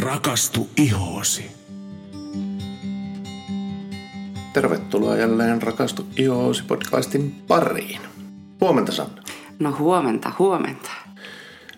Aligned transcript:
Rakastu 0.00 0.68
ihoosi. 0.76 1.50
Tervetuloa 4.52 5.16
jälleen 5.16 5.62
Rakastu 5.62 6.06
ihoosi 6.16 6.62
podcastin 6.62 7.34
pariin. 7.48 8.00
Huomenta 8.60 8.92
Sanna. 8.92 9.22
No 9.58 9.76
huomenta, 9.78 10.32
huomenta. 10.38 10.90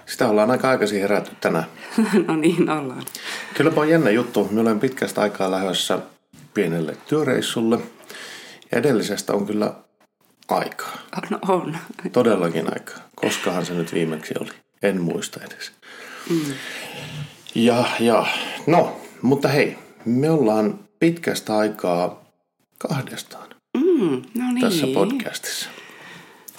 Sitä 0.06 0.28
ollaan 0.28 0.50
aika 0.50 0.70
aikaisin 0.70 1.00
herätty 1.00 1.30
tänään. 1.40 1.64
no 2.26 2.36
niin 2.36 2.70
ollaan. 2.70 3.02
Kylläpä 3.54 3.80
on 3.80 3.88
jännä 3.88 4.10
juttu. 4.10 4.48
Me 4.50 4.60
olen 4.60 4.80
pitkästä 4.80 5.20
aikaa 5.20 5.50
lähdössä 5.50 5.98
pienelle 6.54 6.96
työreissulle. 7.08 7.78
Ja 8.72 8.78
edellisestä 8.78 9.32
on 9.32 9.46
kyllä 9.46 9.74
aikaa. 10.48 10.98
No 11.30 11.38
on. 11.48 11.76
Todellakin 12.12 12.66
aikaa. 12.74 12.98
Koskahan 13.14 13.66
se 13.66 13.74
nyt 13.74 13.94
viimeksi 13.94 14.34
oli? 14.40 14.50
En 14.82 15.00
muista 15.00 15.40
edes. 15.44 15.72
Mm. 16.30 16.54
Ja, 17.54 17.84
ja, 18.00 18.26
no, 18.66 19.00
mutta 19.22 19.48
hei, 19.48 19.78
me 20.04 20.30
ollaan 20.30 20.78
pitkästä 20.98 21.56
aikaa 21.56 22.24
kahdestaan 22.78 23.48
mm, 23.76 24.22
no 24.34 24.52
niin. 24.52 24.60
tässä 24.60 24.86
podcastissa. 24.94 25.68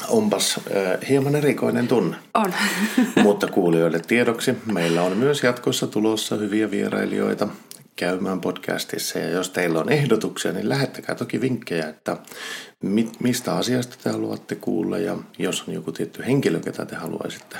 Onpas 0.10 0.58
äh, 0.58 1.10
hieman 1.10 1.36
erikoinen 1.36 1.88
tunne. 1.88 2.18
On. 2.34 2.54
Mutta 3.24 3.48
kuulijoille 3.48 4.00
tiedoksi, 4.00 4.54
meillä 4.66 5.02
on 5.02 5.18
myös 5.18 5.44
jatkossa 5.44 5.88
tulossa 5.88 6.36
hyviä 6.36 6.72
vierailijoita 6.72 7.48
käymään 7.96 8.42
podcastissa. 8.42 9.20
Ja 9.20 9.30
jos 9.30 9.50
teillä 9.50 9.80
on 9.80 9.92
ehdotuksia, 9.92 10.52
niin 10.52 10.70
lähettäkää 10.70 11.16
toki 11.16 11.42
vinkkejä, 11.42 11.90
että 11.90 12.18
mit, 12.84 13.20
mistä 13.20 13.56
asiasta 13.56 13.96
te 14.04 14.10
haluatte 14.10 14.56
kuulla. 14.56 14.98
Ja 14.98 15.18
jos 15.40 15.64
on 15.68 15.74
joku 15.74 15.92
tietty 15.92 16.24
henkilö, 16.26 16.60
ketä 16.60 16.86
te 16.86 16.96
haluaisitte 16.96 17.58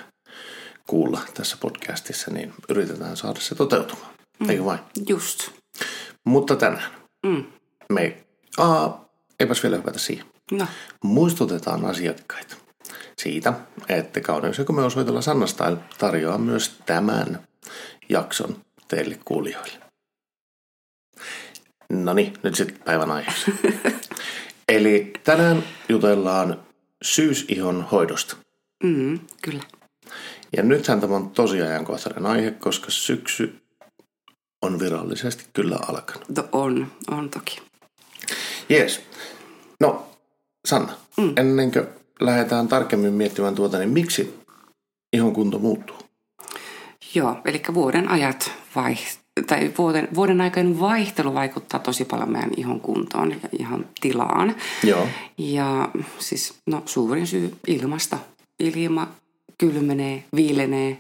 kuulla 0.90 1.22
tässä 1.34 1.58
podcastissa, 1.60 2.32
niin 2.32 2.54
yritetään 2.70 3.18
saada 3.18 3.40
se 3.40 3.56
toteutumaan. 3.56 4.14
Mm. 4.40 4.50
Eikö 4.50 4.66
vain? 4.66 4.80
Just. 5.08 5.50
Mutta 6.26 6.56
tänään 6.56 6.92
Mm. 7.26 7.46
me, 7.94 8.18
aa, 8.58 9.06
eipäs 9.40 9.64
vielä 9.64 9.78
hypätä 9.78 10.00
siihen. 10.00 10.26
No, 10.52 10.68
Muistutetaan 11.04 11.86
asiakkaita 11.86 12.56
siitä, 13.18 13.54
että 13.90 14.22
Kauneus 14.22 14.58
ja 14.58 14.66
komeusoitolla 14.66 15.22
Sanna 15.22 15.48
Style 15.48 15.78
tarjoaa 15.98 16.38
myös 16.38 16.76
tämän 16.86 17.48
jakson 18.10 18.62
teille 18.88 19.20
kuulijoille. 19.26 19.80
No 21.90 22.14
niin, 22.14 22.34
nyt 22.44 22.56
sitten 22.56 22.80
päivän 22.86 23.12
aiheessa. 23.12 23.52
Eli 24.70 25.14
tänään 25.24 25.64
jutellaan 25.90 26.64
syysihon 27.02 27.88
hoidosta. 27.92 28.36
mm, 28.84 29.20
kyllä. 29.42 29.64
Ja 30.58 30.64
nythän 30.64 31.02
tämä 31.02 31.16
on 31.16 31.30
tosi 31.30 31.62
ajankohtainen 31.62 32.26
aihe, 32.26 32.52
koska 32.52 32.92
syksy 32.92 33.62
on 34.62 34.80
virallisesti 34.80 35.46
kyllä 35.54 35.80
alkanut. 35.88 36.30
No 36.30 36.48
on, 36.52 36.88
on 37.12 37.30
toki. 37.30 37.62
Jees. 38.70 39.02
No, 39.80 40.08
Sanna, 40.68 40.94
mm. 41.18 41.34
ennen 41.38 41.72
kuin 41.72 41.88
lähdetään 42.20 42.68
tarkemmin 42.68 43.14
miettimään 43.14 43.56
tuota, 43.56 43.78
niin 43.78 43.90
miksi 43.90 44.40
ihon 45.14 45.34
kunto 45.34 45.60
muuttuu? 45.60 45.96
Joo, 47.16 47.38
eli 47.46 47.62
vuoden 47.74 48.12
ajat 48.12 48.52
vaiht- 48.76 49.20
tai 49.48 49.74
vuoden, 49.78 50.08
vuoden 50.16 50.42
aikainen 50.42 50.80
vaihtelu 50.80 51.34
vaikuttaa 51.34 51.80
tosi 51.80 52.06
paljon 52.06 52.32
meidän 52.32 52.52
ihon 52.58 52.82
kuntoon 52.82 53.32
ja 53.32 53.50
ihon 53.60 53.86
tilaan. 54.02 54.56
Joo. 54.84 55.08
Ja 55.38 55.90
siis 56.20 56.54
no, 56.66 56.84
suurin 56.86 57.28
syy 57.28 57.56
ilmasta. 57.68 58.18
Ilma 58.60 59.08
kylmenee, 59.60 60.24
viilenee, 60.36 60.98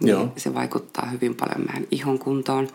niin 0.00 0.10
Joo. 0.10 0.32
se 0.36 0.54
vaikuttaa 0.54 1.06
hyvin 1.06 1.34
paljon 1.34 1.66
meidän 1.66 1.86
ihon 1.90 2.18
kuntoon. 2.18 2.68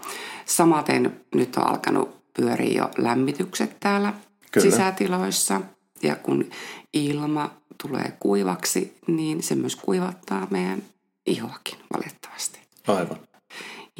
Samaten 0.45 1.19
nyt 1.35 1.57
on 1.57 1.67
alkanut 1.67 2.33
pyöriä 2.33 2.77
jo 2.77 2.89
lämmitykset 2.97 3.77
täällä 3.79 4.13
Kyllä. 4.51 4.71
sisätiloissa. 4.71 5.61
Ja 6.03 6.15
kun 6.15 6.49
ilma 6.93 7.51
tulee 7.81 8.13
kuivaksi, 8.19 8.97
niin 9.07 9.43
se 9.43 9.55
myös 9.55 9.75
kuivattaa 9.75 10.47
meidän 10.49 10.83
ihoakin 11.25 11.77
valitettavasti. 11.93 12.59
Aivan. 12.87 13.17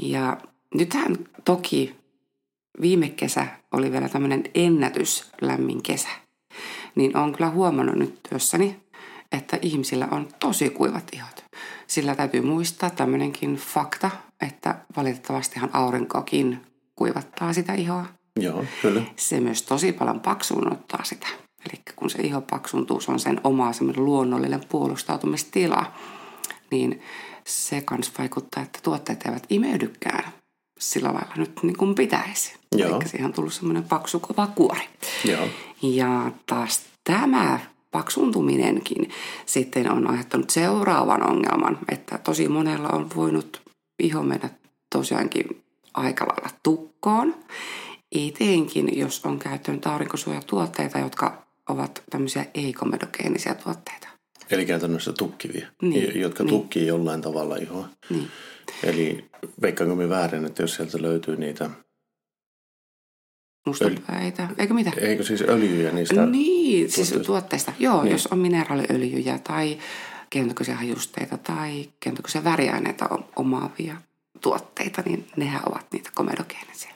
Ja 0.02 0.38
nythän 0.76 1.18
toki 1.46 1.96
viime 2.82 3.10
kesä 3.10 3.48
oli 3.72 3.92
vielä 3.92 4.10
tämmöinen 4.10 4.44
ennätyslämmin 4.56 5.84
kesä. 5.84 6.10
Niin 6.96 7.18
on 7.18 7.34
kyllä 7.34 7.50
huomannut 7.50 7.96
nyt 7.96 8.20
työssäni, 8.30 8.80
että 9.32 9.60
ihmisillä 9.62 10.08
on 10.12 10.28
tosi 10.40 10.70
kuivat 10.70 11.04
ihot. 11.14 11.46
Sillä 11.88 12.16
täytyy 12.16 12.42
muistaa 12.42 12.90
tämmöinenkin 12.90 13.56
fakta, 13.56 14.12
että 14.42 14.76
valitettavastihan 14.98 15.70
aurinkokin 15.74 16.62
kuivattaa 16.96 17.54
sitä 17.54 17.74
ihoa. 17.74 18.06
Joo, 18.40 18.66
kyllä. 18.82 19.02
Se 19.16 19.40
myös 19.40 19.62
tosi 19.62 19.92
paljon 19.94 20.20
paksuunottaa 20.20 21.04
sitä. 21.04 21.28
Eli 21.70 21.82
kun 21.96 22.10
se 22.10 22.22
iho 22.22 22.42
paksuntuu, 22.42 23.02
se 23.02 23.12
on 23.12 23.20
sen 23.20 23.42
oma 23.44 23.74
semmoinen 23.74 24.06
luonnollinen 24.06 24.66
puolustautumistila, 24.70 25.94
niin 26.72 27.02
se 27.48 27.82
kans 27.82 28.12
vaikuttaa, 28.18 28.64
että 28.64 28.80
tuotteet 28.84 29.26
eivät 29.26 29.44
imeydykään 29.50 30.24
sillä 30.80 31.14
lailla 31.14 31.34
nyt 31.36 31.64
niin 31.64 31.78
kuin 31.78 31.96
pitäisi. 31.96 32.56
Joo. 32.76 32.96
Eli 32.96 33.10
siihen 33.10 33.26
on 33.26 33.34
tullut 33.34 33.54
semmoinen 33.54 33.84
paksu 33.84 34.20
kova 34.20 34.48
kuori. 34.48 34.90
Joo. 35.26 35.48
Ja 35.82 36.32
taas 36.46 36.82
tämä 37.04 37.60
paksuntuminenkin 37.92 39.10
sitten 39.46 39.92
on 39.92 40.10
aiheuttanut 40.10 40.50
seuraavan 40.50 41.30
ongelman, 41.30 41.78
että 41.92 42.18
tosi 42.18 42.48
monella 42.48 42.88
on 42.90 43.10
voinut 43.16 43.62
iho 44.04 44.24
mennä 44.24 44.50
tosiaankin 44.96 45.64
aika 45.94 46.26
lailla 46.26 46.50
tukkoon. 46.64 47.36
Etenkin, 48.12 49.00
jos 49.00 49.26
on 49.26 49.40
käyttänyt 49.40 49.88
aurinkosuojatuotteita, 49.88 51.00
jotka 51.00 51.46
ovat 51.70 52.04
tämmöisiä 52.10 52.46
ei-komedogeenisiä 52.54 53.56
tuotteita. 53.56 54.08
Eli 54.52 54.66
käytännössä 54.66 55.14
tukkivia, 55.14 55.68
Niin, 55.82 56.20
jotka 56.22 56.44
niin. 56.44 56.50
tukkii 56.50 56.88
jollain 56.88 57.22
tavalla 57.22 57.56
ihoa. 57.56 57.90
Niin. 58.10 58.28
Eli 58.84 59.26
veikkaanko 59.62 59.96
me 59.96 60.10
väärin, 60.10 60.46
että 60.46 60.64
jos 60.64 60.76
sieltä 60.76 61.02
löytyy 61.02 61.36
niitä, 61.38 61.70
Mustapäitä, 63.66 64.48
eikö 64.58 64.74
mitä? 64.74 64.92
eikö 64.98 65.24
siis 65.24 65.42
öljyjä 65.42 65.92
niistä? 65.92 66.26
Niin, 66.26 66.92
siis 66.92 67.08
tuotteista? 67.10 67.26
tuotteista. 67.26 67.74
Joo, 67.80 68.04
Niin. 68.04 68.12
jos 68.12 68.28
on 68.28 68.40
mineraaliöljyjä 68.40 69.40
tai 69.44 69.78
keinotekoisia 70.30 70.76
hajusteita 70.76 71.38
tai 71.38 71.90
keinotekoisia 72.00 72.44
väriaineita 72.44 73.10
omaavia 73.36 73.96
tuotteita, 74.42 75.04
niin 75.06 75.28
nehän 75.36 75.62
ovat 75.66 75.86
niitä 75.94 76.10
komedogeenisiä. 76.16 76.92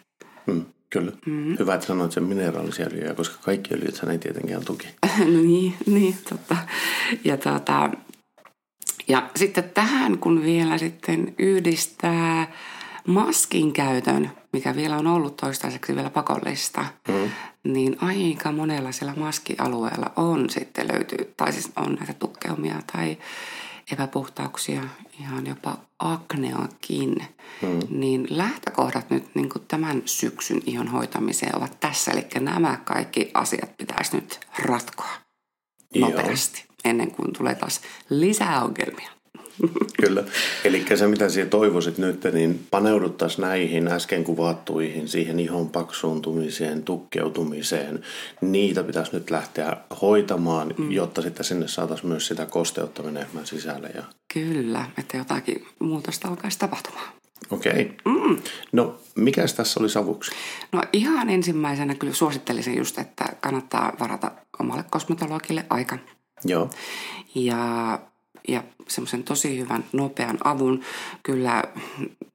Mm, 0.46 0.66
kyllä. 0.90 1.12
Mm. 1.26 1.56
Hyvä, 1.60 1.76
että 1.76 1.88
sanoit 1.88 2.12
sen 2.12 2.24
mineraalisia 2.24 2.86
öljyjä, 2.86 3.14
koska 3.14 3.36
kaikki 3.42 3.74
öljyt 3.74 4.04
ei 4.12 4.18
tietenkään 4.18 4.66
tuki. 4.66 4.88
no 5.20 5.42
niin, 5.42 5.74
niin, 5.86 6.16
totta. 6.30 6.58
Ja, 7.24 7.38
tuota, 7.38 7.90
ja 9.08 9.30
sitten 9.36 9.72
tähän, 9.74 10.18
kun 10.18 10.44
vielä 10.44 10.78
sitten 10.78 11.34
yhdistää 11.40 12.52
maskin 13.08 13.74
käytön, 13.74 14.32
mikä 14.54 14.76
vielä 14.76 14.98
on 14.98 15.08
ollut 15.08 15.38
toistaiseksi 15.38 15.96
vielä 15.96 16.10
pakollista, 16.10 16.86
mm. 17.08 17.32
niin 17.64 17.98
aika 18.02 18.52
monella 18.52 18.92
siellä 18.92 19.14
maskialueella 19.18 20.12
on 20.16 20.50
sitten 20.50 20.88
löytyy, 20.94 21.34
tai 21.38 21.54
siis 21.54 21.72
on 21.76 21.94
näitä 21.94 22.14
tukkeumia 22.14 22.76
tai 22.94 23.18
epäpuhtauksia, 23.92 24.82
ihan 25.20 25.48
jopa 25.48 25.78
akneakin, 26.00 27.16
mm. 27.62 27.80
niin 27.90 28.28
lähtökohdat 28.30 29.10
nyt 29.10 29.36
niin 29.36 29.50
kuin 29.50 29.64
tämän 29.68 30.02
syksyn 30.06 30.62
ihon 30.66 30.88
hoitamiseen 30.88 31.58
ovat 31.58 31.80
tässä. 31.80 32.12
Eli 32.12 32.28
nämä 32.40 32.78
kaikki 32.84 33.32
asiat 33.34 33.78
pitäisi 33.78 34.16
nyt 34.16 34.40
ratkoa 34.60 35.10
Joo. 35.94 36.10
nopeasti, 36.10 36.66
ennen 36.86 37.12
kuin 37.12 37.34
tulee 37.34 37.56
taas 37.56 37.82
lisää 38.10 38.64
ongelmia. 38.64 39.15
Kyllä. 40.02 40.24
Eli 40.64 40.86
se, 40.96 41.08
mitä 41.08 41.30
sinä 41.30 41.46
toivoisit 41.46 41.98
nyt, 41.98 42.24
niin 42.34 42.68
paneuduttaisiin 42.72 43.42
näihin 43.42 43.88
äsken 43.88 44.24
kuvattuihin, 44.24 45.08
siihen 45.08 45.40
ihon 45.40 45.70
paksuuntumiseen, 45.70 46.84
tukkeutumiseen. 46.84 48.04
Niitä 48.42 48.84
pitäisi 48.84 49.12
nyt 49.14 49.30
lähteä 49.32 49.78
hoitamaan, 50.02 50.74
mm. 50.78 50.92
jotta 50.92 51.22
sitten 51.22 51.46
sinne 51.46 51.68
saataisiin 51.68 52.08
myös 52.08 52.28
sitä 52.28 52.46
kosteutta 52.46 53.04
menemään 53.04 53.46
sisälle. 53.46 53.92
Ja... 53.96 54.04
Kyllä, 54.34 54.86
että 54.98 55.18
jotakin 55.18 55.66
muutosta 55.80 56.28
alkaisi 56.28 56.60
tapahtumaan. 56.60 57.08
Okei. 57.50 57.72
Okay. 57.72 57.86
Mm. 58.06 58.38
No, 58.72 59.00
mikäs 59.16 59.54
tässä 59.54 59.80
oli 59.80 59.90
savuksi? 59.90 60.32
No 60.72 60.84
ihan 60.94 61.30
ensimmäisenä 61.30 61.96
kyllä 61.96 62.14
suosittelisin 62.14 62.78
just, 62.78 63.00
että 63.00 63.26
kannattaa 63.42 63.94
varata 64.00 64.32
omalle 64.60 64.84
kosmetologille 64.90 65.66
aika. 65.70 65.98
Joo. 66.46 66.70
Ja, 67.36 68.00
ja 68.48 68.64
semmoisen 68.88 69.24
tosi 69.24 69.60
hyvän 69.60 69.84
nopean 69.94 70.38
avun 70.44 70.82
kyllä 71.24 71.64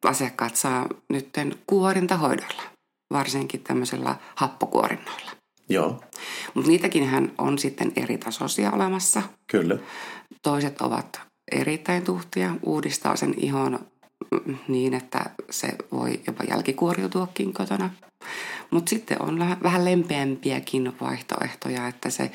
asiakkaat 0.04 0.56
saa 0.56 0.86
nytten 1.08 1.54
kuorintahoidoilla, 1.66 2.62
varsinkin 3.12 3.62
tämmöisellä 3.62 4.16
happokuorinnoilla. 4.34 5.30
Joo, 5.68 6.00
Mutta 6.54 6.70
niitäkin 6.70 7.06
hän 7.06 7.32
on 7.38 7.58
sitten 7.58 7.92
eri 7.96 8.18
tasoisia 8.18 8.70
olemassa. 8.70 9.22
kyllä. 9.50 9.78
Toiset 10.42 10.80
ovat 10.80 11.20
erittäin 11.52 12.02
tuhtia, 12.04 12.54
uudistaa 12.62 13.16
sen 13.16 13.34
ihon 13.36 13.78
niin, 14.68 14.94
että 14.94 15.30
se 15.50 15.68
voi 15.92 16.20
jopa 16.26 16.44
jälkikuoriutuakin 16.44 17.52
kotona. 17.52 17.90
Mutta 18.70 18.90
sitten 18.90 19.22
on 19.22 19.38
vähän 19.62 19.84
lempeämpiäkin 19.84 20.92
vaihtoehtoja, 21.00 21.88
että 21.88 22.10
se 22.10 22.30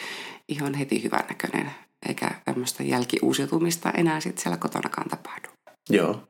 ihan 0.50 0.74
heti 0.74 1.04
hyvännäköinen, 1.04 1.72
eikä 2.07 2.31
tämmöistä 2.46 2.84
jälkiuusiutumista 2.84 3.92
enää 3.92 4.19
sitten 4.19 4.44
siellä 4.44 4.57
kotonakaan 4.57 5.10
tapahdu. 5.10 5.48
Joo. 5.90 6.24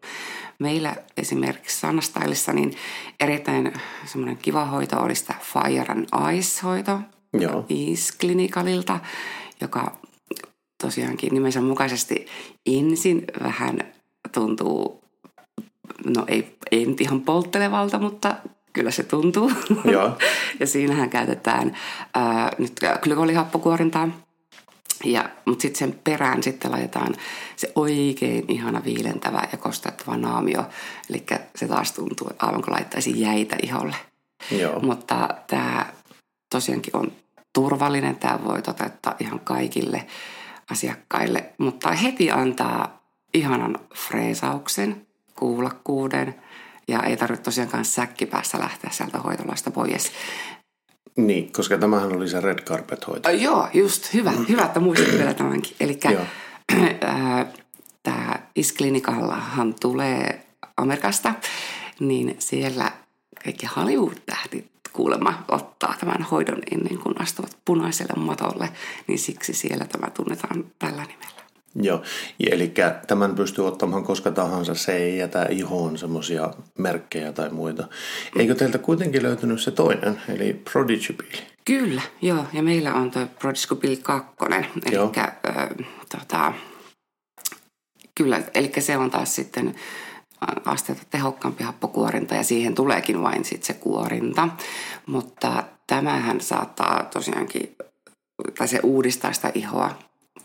Meillä 0.59 0.95
esimerkiksi 1.17 1.79
Sanastylissa 1.79 2.53
niin 2.53 2.73
erittäin 3.19 3.73
semmoinen 4.05 4.37
kiva 4.37 4.65
hoito 4.65 4.99
olisi 4.99 5.25
tämä 5.25 5.39
Fire 5.39 5.85
and 5.91 6.07
Ice-hoito 6.33 6.99
Joo. 7.33 7.65
Ice-klinikalilta, 7.69 8.99
joka 9.61 9.97
tosiaankin 10.81 11.33
nimensä 11.33 11.61
mukaisesti 11.61 12.27
ensin 12.65 13.23
vähän 13.43 13.79
tuntuu, 14.33 15.03
no 16.15 16.23
ei, 16.27 16.57
ei 16.71 16.85
nyt 16.85 17.01
ihan 17.01 17.21
polttelevalta, 17.21 17.99
mutta 17.99 18.35
kyllä 18.73 18.91
se 18.91 19.03
tuntuu. 19.03 19.51
Joo. 19.91 20.17
ja 20.59 20.67
siinähän 20.67 21.09
käytetään 21.09 21.77
ää, 22.13 22.51
nyt 22.57 22.73
glykolihappokuorintaa. 23.01 24.09
Ja, 25.05 25.29
mutta 25.45 25.61
sitten 25.61 25.79
sen 25.79 25.99
perään 26.03 26.43
sitten 26.43 26.71
laitetaan 26.71 27.15
se 27.55 27.71
oikein 27.75 28.45
ihana 28.47 28.83
viilentävä 28.83 29.47
ja 29.51 29.57
kostettava 29.57 30.17
naamio. 30.17 30.65
Eli 31.09 31.25
se 31.55 31.67
taas 31.67 31.91
tuntuu 31.91 32.29
aivan 32.39 32.61
kuin 32.61 32.73
laittaisi 32.73 33.21
jäitä 33.21 33.55
iholle. 33.63 33.95
Joo. 34.51 34.79
Mutta 34.79 35.29
tämä 35.47 35.85
tosiaankin 36.49 36.95
on 36.95 37.11
turvallinen. 37.53 38.15
Tämä 38.15 38.39
voi 38.43 38.61
toteuttaa 38.61 39.15
ihan 39.19 39.39
kaikille 39.39 40.07
asiakkaille, 40.71 41.53
mutta 41.57 41.91
heti 41.91 42.31
antaa 42.31 43.01
ihanan 43.33 43.79
freesauksen, 43.95 45.07
kuulakkuuden 45.35 46.35
ja 46.87 47.03
ei 47.03 47.17
tarvitse 47.17 47.43
tosiaankaan 47.43 47.85
säkkipäässä 47.85 48.59
lähteä 48.59 48.89
sieltä 48.93 49.19
hoitolasta 49.19 49.71
pois. 49.71 50.11
Niin, 51.17 51.51
koska 51.51 51.77
tämähän 51.77 52.15
oli 52.15 52.29
se 52.29 52.41
red 52.41 52.59
carpet 52.59 53.07
hoito. 53.07 53.29
Uh, 53.29 53.41
joo, 53.41 53.67
just 53.73 54.13
hyvä. 54.13 54.31
Hyvä, 54.49 54.65
että 54.65 54.79
muistit 54.79 55.11
vielä 55.11 55.33
tämänkin. 55.33 55.75
Eli 55.79 55.99
Joo. 56.11 56.25
tämä 58.03 58.39
Isklinikallahan 58.55 59.75
tulee 59.79 60.45
Amerikasta, 60.77 61.33
niin 61.99 62.35
siellä 62.39 62.91
kaikki 63.43 63.65
Hollywood-tähtit 63.75 64.65
kuulemma 64.93 65.43
ottaa 65.47 65.95
tämän 65.99 66.21
hoidon 66.21 66.61
ennen 66.71 66.97
kuin 66.97 67.21
astuvat 67.21 67.57
punaiselle 67.65 68.13
matolle, 68.17 68.69
niin 69.07 69.19
siksi 69.19 69.53
siellä 69.53 69.85
tämä 69.85 70.09
tunnetaan 70.09 70.65
tällä 70.79 71.01
nimellä. 71.01 71.44
Joo, 71.81 72.01
eli 72.51 72.73
tämän 73.07 73.35
pystyy 73.35 73.67
ottamaan 73.67 74.03
koska 74.03 74.31
tahansa, 74.31 74.75
se 74.75 74.97
ei 74.97 75.17
jätä 75.17 75.47
ihoon 75.49 75.97
semmoisia 75.97 76.53
merkkejä 76.77 77.33
tai 77.33 77.49
muita. 77.49 77.87
Eikö 78.39 78.55
teiltä 78.55 78.77
kuitenkin 78.77 79.23
löytynyt 79.23 79.61
se 79.61 79.71
toinen, 79.71 80.21
eli 80.29 80.61
Prodigy 80.71 81.13
Peel? 81.13 81.43
Kyllä, 81.65 82.01
joo. 82.21 82.45
Ja 82.53 82.63
meillä 82.63 82.93
on 82.93 83.11
tuo 83.11 83.25
Prodigy 83.39 84.01
2. 84.01 84.31
Eli 84.85 84.95
ö, 84.97 85.83
tota, 86.17 86.53
kyllä, 88.15 88.41
eli 88.53 88.71
se 88.79 88.97
on 88.97 89.11
taas 89.11 89.35
sitten 89.35 89.75
asteita 90.65 91.01
tehokkaampi 91.09 91.63
happokuorinta 91.63 92.35
ja 92.35 92.43
siihen 92.43 92.75
tuleekin 92.75 93.21
vain 93.21 93.45
sitten 93.45 93.67
se 93.67 93.73
kuorinta. 93.73 94.49
Mutta 95.05 95.63
tämähän 95.87 96.41
saattaa 96.41 97.03
tosiaankin, 97.03 97.75
tai 98.57 98.67
se 98.67 98.79
uudistaa 98.83 99.33
sitä 99.33 99.51
ihoa 99.53 99.95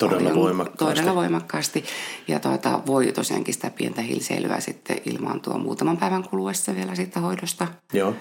Todella 0.08 0.22
paljon- 0.30 0.44
voimakkaasti. 0.44 0.94
Todella 0.94 1.14
voimakkaasti. 1.14 1.84
Ja 2.28 2.40
tuota, 2.40 2.80
voi 2.86 3.12
tosiaankin 3.12 3.54
sitä 3.54 3.70
pientä 3.70 4.02
hilseilyä 4.02 4.60
sitten 4.60 4.96
ilmaantua 5.04 5.58
muutaman 5.58 5.96
päivän 5.96 6.22
kuluessa 6.28 6.74
vielä 6.74 6.94
siitä 6.94 7.20
hoidosta. 7.20 7.68
Joo, 7.92 8.14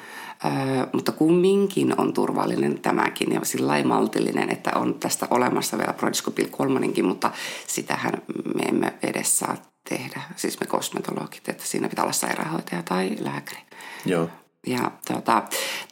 Öö, 0.46 0.86
mutta 0.94 1.12
kumminkin 1.12 2.00
on 2.00 2.14
turvallinen 2.14 2.80
tämäkin 2.82 3.32
ja 3.34 3.40
sillä 3.44 3.84
maltillinen, 3.84 4.50
että 4.50 4.72
on 4.76 4.94
tästä 5.00 5.28
olemassa 5.30 5.78
vielä 5.78 5.94
Prodiscopil 5.94 6.48
kolmonenkin, 6.52 7.06
mutta 7.06 7.32
sitähän 7.68 8.14
me 8.56 8.62
emme 8.64 8.94
edes 9.04 9.40
saa 9.40 9.56
tehdä, 9.90 10.22
siis 10.36 10.60
me 10.60 10.66
kosmetologit, 10.66 11.50
että 11.50 11.64
siinä 11.66 11.90
pitää 11.90 12.04
olla 12.04 12.14
sairaanhoitaja 12.14 12.84
tai 12.84 13.16
lääkäri. 13.20 13.62
joo, 14.06 14.30
Ja 14.68 14.92
tota, 15.14 15.44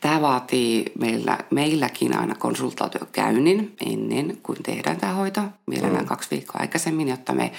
tämä 0.02 0.22
vaatii 0.22 0.92
meillä, 1.00 1.38
meilläkin 1.52 2.20
aina 2.20 2.36
konsultaatiokäynnin 2.36 3.76
ennen 3.86 4.38
kuin 4.44 4.64
tehdään 4.64 4.98
tämä 4.98 5.14
hoito, 5.14 5.42
mielellään 5.66 6.04
mm. 6.04 6.08
kaksi 6.08 6.32
viikkoa 6.32 6.62
aikaisemmin, 6.62 7.08
jotta 7.08 7.34
me 7.34 7.52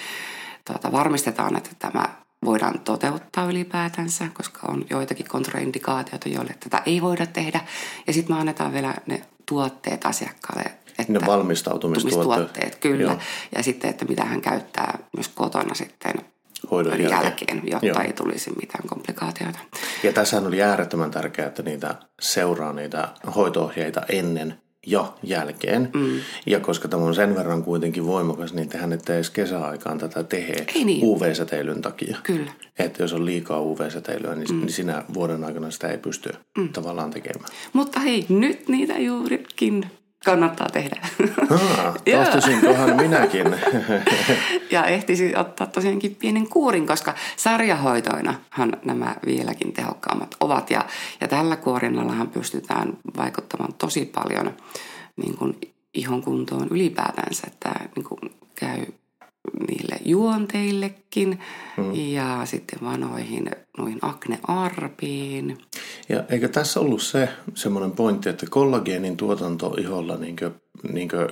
tota, 0.73 0.91
varmistetaan, 0.91 1.57
että 1.57 1.69
tämä 1.79 2.03
voidaan 2.45 2.79
toteuttaa 2.79 3.45
ylipäätänsä, 3.45 4.27
koska 4.33 4.59
on 4.67 4.85
joitakin 4.89 5.27
kontraindikaatioita, 5.27 6.29
joille 6.29 6.55
tätä 6.59 6.81
ei 6.85 7.01
voida 7.01 7.25
tehdä. 7.25 7.61
Ja 8.07 8.13
sitten 8.13 8.35
me 8.35 8.39
annetaan 8.39 8.73
vielä 8.73 8.95
ne 9.05 9.21
tuotteet 9.45 10.05
asiakkaalle. 10.05 10.71
Että 10.99 11.13
Ne 11.13 11.19
valmistautumistuotteet. 11.25 12.23
tuotteet, 12.23 12.75
kyllä. 12.75 13.11
Joo. 13.11 13.17
Ja 13.55 13.63
sitten, 13.63 13.89
että 13.89 14.05
mitä 14.05 14.25
hän 14.25 14.41
käyttää 14.41 14.99
myös 15.15 15.27
kotona 15.27 15.73
sitten 15.73 16.13
Hoidon 16.71 17.01
jälkeen. 17.01 17.23
jälkeen, 17.23 17.61
jotta 17.65 17.85
Joo. 17.85 18.01
ei 18.01 18.13
tulisi 18.13 18.51
mitään 18.61 18.87
komplikaatioita. 18.87 19.59
Ja 20.03 20.13
tässähän 20.13 20.47
oli 20.47 20.61
äärettömän 20.61 21.11
tärkeää, 21.11 21.47
että 21.47 21.63
niitä 21.63 21.95
seuraa 22.21 22.73
niitä 22.73 23.07
hoitoohjeita 23.35 24.01
ennen 24.09 24.55
ja 24.87 25.13
jälkeen. 25.23 25.89
Mm. 25.93 26.19
Ja 26.45 26.59
koska 26.59 26.87
tämä 26.87 27.03
on 27.03 27.15
sen 27.15 27.35
verran 27.35 27.63
kuitenkin 27.63 28.05
voimakas, 28.05 28.53
niin 28.53 28.69
tehän 28.69 28.93
ette 28.93 29.15
edes 29.15 29.29
kesäaikaan 29.29 29.97
tätä 29.97 30.23
tehdä 30.23 30.63
Ei 30.75 30.83
niin. 30.83 31.03
UV-säteilyn 31.03 31.81
takia. 31.81 32.17
Kyllä. 32.23 32.51
Että 32.79 33.03
jos 33.03 33.13
on 33.13 33.25
liikaa 33.25 33.61
UV-säteilyä, 33.61 34.35
niin, 34.35 34.47
mm. 34.51 34.59
niin 34.59 34.71
sinä 34.71 35.03
vuoden 35.13 35.43
aikana 35.43 35.71
sitä 35.71 35.87
ei 35.87 35.97
pysty 35.97 36.29
mm. 36.57 36.69
tavallaan 36.69 37.11
tekemään. 37.11 37.49
Mutta 37.73 37.99
hei, 37.99 38.25
nyt 38.29 38.67
niitä 38.67 38.99
juurikin 38.99 39.85
kannattaa 40.25 40.69
tehdä. 40.69 41.01
Ah, 41.51 41.95
tahtoisinkohan 42.11 42.95
minäkin. 42.95 43.45
ja 44.71 44.85
ehtisi 44.85 45.35
ottaa 45.35 45.67
tosiaankin 45.67 46.15
pienen 46.15 46.47
kuurin, 46.47 46.87
koska 46.87 47.15
sarjahoitoinahan 47.35 48.77
nämä 48.85 49.15
vieläkin 49.25 49.73
tehokkaammat 49.73 50.35
ovat. 50.39 50.71
Ja, 50.71 50.85
ja 51.21 51.27
tällä 51.27 51.55
kuorinnallahan 51.55 52.29
pystytään 52.29 52.97
vaikuttamaan 53.17 53.73
tosi 53.73 54.05
paljon 54.05 54.57
niin 55.15 55.37
kuin 55.37 55.57
ihon 55.93 56.23
kuntoon 56.23 56.67
ylipäätänsä, 56.71 57.47
että 57.47 57.71
niin 57.95 58.05
kuin 58.05 58.35
käy 58.55 58.85
niille 59.67 59.97
juonteillekin 60.05 61.39
hmm. 61.77 61.95
ja 61.95 62.41
sitten 62.45 62.79
vanoihin 62.83 63.51
noihin 63.77 63.99
aknearpiin. 64.01 65.57
Ja 66.09 66.23
eikö 66.29 66.47
tässä 66.47 66.79
ollut 66.79 67.01
se 67.01 67.29
semmoinen 67.55 67.91
pointti, 67.91 68.29
että 68.29 68.45
kollageenin 68.49 69.17
tuotanto 69.17 69.75
iholla 69.79 70.17
niinkö, 70.17 70.51
niinkö 70.93 71.29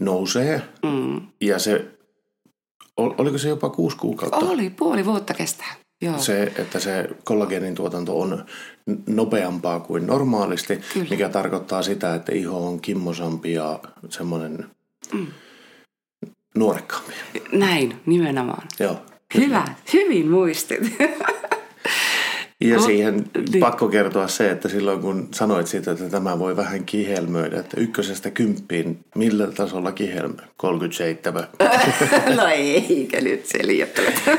nousee 0.00 0.62
mm. 0.82 1.20
ja 1.40 1.58
se, 1.58 1.86
ol- 2.96 3.14
oliko 3.18 3.38
se 3.38 3.48
jopa 3.48 3.70
kuusi 3.70 3.96
kuukautta? 3.96 4.36
Oli, 4.36 4.70
puoli 4.70 5.04
vuotta 5.04 5.34
kestää. 5.34 5.74
Joo. 6.02 6.18
Se, 6.18 6.52
että 6.58 6.80
se 6.80 7.08
kollageenin 7.24 7.74
tuotanto 7.74 8.20
on 8.20 8.44
nopeampaa 9.06 9.80
kuin 9.80 10.06
normaalisti, 10.06 10.80
Kyllä. 10.92 11.06
mikä 11.10 11.28
tarkoittaa 11.28 11.82
sitä, 11.82 12.14
että 12.14 12.32
iho 12.32 12.66
on 12.66 12.80
kimmosampi 12.80 13.52
ja 13.52 13.80
semmoinen 14.08 14.66
mm. 15.12 15.26
Nuorekkaampi. 16.54 17.12
Näin, 17.52 18.00
nimenomaan. 18.06 18.68
Joo. 18.80 19.02
Hyvä, 19.34 19.64
hyvin 19.92 20.30
muistit. 20.30 20.80
Ja 22.64 22.76
No, 22.76 22.82
siihen 22.82 23.24
niin. 23.52 23.60
pakko 23.60 23.88
kertoa 23.88 24.28
se, 24.28 24.50
että 24.50 24.68
silloin 24.68 25.00
kun 25.00 25.28
sanoit 25.34 25.66
siitä, 25.66 25.90
että 25.90 26.08
tämä 26.08 26.38
voi 26.38 26.56
vähän 26.56 26.84
kihelmöidä, 26.84 27.60
että 27.60 27.80
ykkösestä 27.80 28.30
kymppiin, 28.30 29.04
millä 29.14 29.46
tasolla 29.46 29.92
kihelmöi? 29.92 30.44
37. 30.56 31.46
no 32.36 32.46
eikä 32.46 33.20
nyt 33.20 33.46
se. 33.46 33.58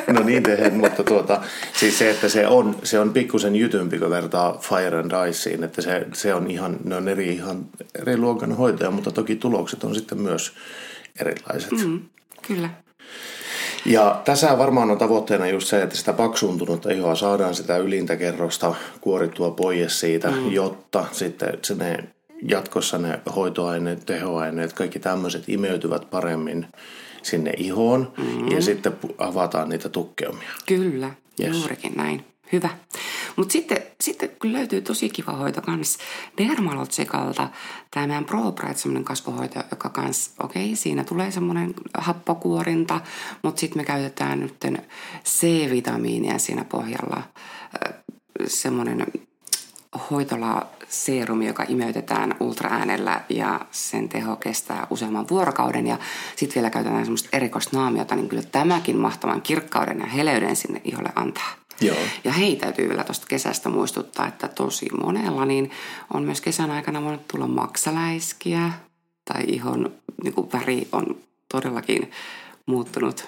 No 0.13 0.23
niin 0.23 0.43
tehdään, 0.43 0.73
mutta 0.73 1.03
tuota, 1.03 1.41
siis 1.73 1.97
se, 1.97 2.09
että 2.09 2.29
se 2.29 2.47
on, 2.47 2.75
se 2.83 2.99
on 2.99 3.13
pikkusen 3.13 3.55
jytympi, 3.55 3.99
kun 3.99 4.09
vertaa 4.09 4.57
Fire 4.61 4.99
and 4.99 5.11
Iceen, 5.29 5.63
että 5.63 5.81
se, 5.81 6.07
se 6.13 6.33
on 6.33 6.51
ihan, 6.51 6.77
ne 6.83 6.95
on 6.95 7.07
eri, 7.07 7.33
ihan 7.33 7.65
eri 8.01 8.17
luokan 8.17 8.51
hoitoja, 8.51 8.91
mutta 8.91 9.11
toki 9.11 9.35
tulokset 9.35 9.83
on 9.83 9.95
sitten 9.95 10.21
myös 10.21 10.53
erilaiset. 11.19 11.71
Mm. 11.71 11.99
Kyllä. 12.47 12.69
Ja 13.85 14.21
tässä 14.25 14.57
varmaan 14.57 14.91
on 14.91 14.97
tavoitteena 14.97 15.47
just 15.47 15.67
se, 15.67 15.81
että 15.81 15.97
sitä 15.97 16.13
paksuuntunutta 16.13 16.91
ihoa 16.91 17.15
saadaan 17.15 17.55
sitä 17.55 17.77
ylintä 17.77 18.15
kerrosta 18.15 18.75
kuorittua 19.01 19.51
pois 19.51 19.99
siitä, 19.99 20.31
mm. 20.31 20.51
jotta 20.51 21.05
sitten 21.11 21.59
se 21.61 21.75
ne, 21.75 21.97
jatkossa 22.47 22.97
ne 22.97 23.19
hoitoaineet, 23.35 24.05
tehoaineet, 24.05 24.73
kaikki 24.73 24.99
tämmöiset 24.99 25.49
imeytyvät 25.49 26.09
paremmin 26.09 26.67
sinne 27.21 27.53
ihoon 27.57 28.13
mm. 28.17 28.51
ja 28.51 28.61
sitten 28.61 28.93
avataan 29.17 29.69
niitä 29.69 29.89
tukkeumia. 29.89 30.49
Kyllä, 30.65 31.11
yes. 31.39 31.57
juurikin 31.57 31.93
näin. 31.95 32.25
Hyvä. 32.51 32.69
Mutta 33.35 33.51
sitten, 33.51 33.77
sitten 34.01 34.29
kyllä 34.39 34.57
löytyy 34.57 34.81
tosi 34.81 35.09
kiva 35.09 35.31
hoito 35.31 35.61
kans 35.61 35.97
Dermalotsikalta. 36.37 37.49
Tämä 37.91 38.07
meidän 38.07 38.25
Pro 38.25 38.51
Bright, 38.51 38.77
semmoinen 38.77 39.03
kasvohoito, 39.03 39.59
joka 39.71 39.89
kans, 39.89 40.31
okei, 40.43 40.65
okay, 40.65 40.75
siinä 40.75 41.03
tulee 41.03 41.31
semmoinen 41.31 41.73
happokuorinta, 41.97 43.01
mutta 43.43 43.59
sitten 43.59 43.79
me 43.79 43.85
käytetään 43.85 44.39
nyt 44.39 44.65
C-vitamiinia 45.25 46.39
siinä 46.39 46.63
pohjalla. 46.63 47.23
Semmoinen 48.47 49.07
hoitola 50.09 50.65
seerumi, 50.89 51.47
joka 51.47 51.65
imeytetään 51.67 52.35
ultraäänellä 52.39 53.21
ja 53.29 53.59
sen 53.71 54.09
teho 54.09 54.35
kestää 54.35 54.87
useamman 54.89 55.29
vuorokauden 55.29 55.87
ja 55.87 55.97
sitten 56.35 56.55
vielä 56.55 56.69
käytetään 56.69 57.05
semmoista 57.05 57.29
erikoisnaamiota, 57.33 58.15
niin 58.15 58.29
kyllä 58.29 58.43
tämäkin 58.43 58.97
mahtavan 58.97 59.41
kirkkauden 59.41 59.99
ja 59.99 60.05
heleyden 60.05 60.55
sinne 60.55 60.81
iholle 60.83 61.09
antaa. 61.15 61.60
Joo. 61.81 61.97
Ja 62.23 62.31
hei, 62.31 62.55
täytyy 62.55 62.89
vielä 62.89 63.03
tuosta 63.03 63.27
kesästä 63.27 63.69
muistuttaa, 63.69 64.27
että 64.27 64.47
tosi 64.47 64.87
monella 65.03 65.45
niin 65.45 65.71
on 66.13 66.23
myös 66.23 66.41
kesän 66.41 66.71
aikana 66.71 67.01
voinut 67.01 67.27
tulla 67.27 67.47
maksaläiskiä 67.47 68.71
tai 69.25 69.43
ihon 69.47 69.93
niin 70.23 70.33
kuin 70.33 70.51
väri 70.51 70.87
on 70.91 71.17
todellakin 71.51 72.11
muuttunut 72.67 73.27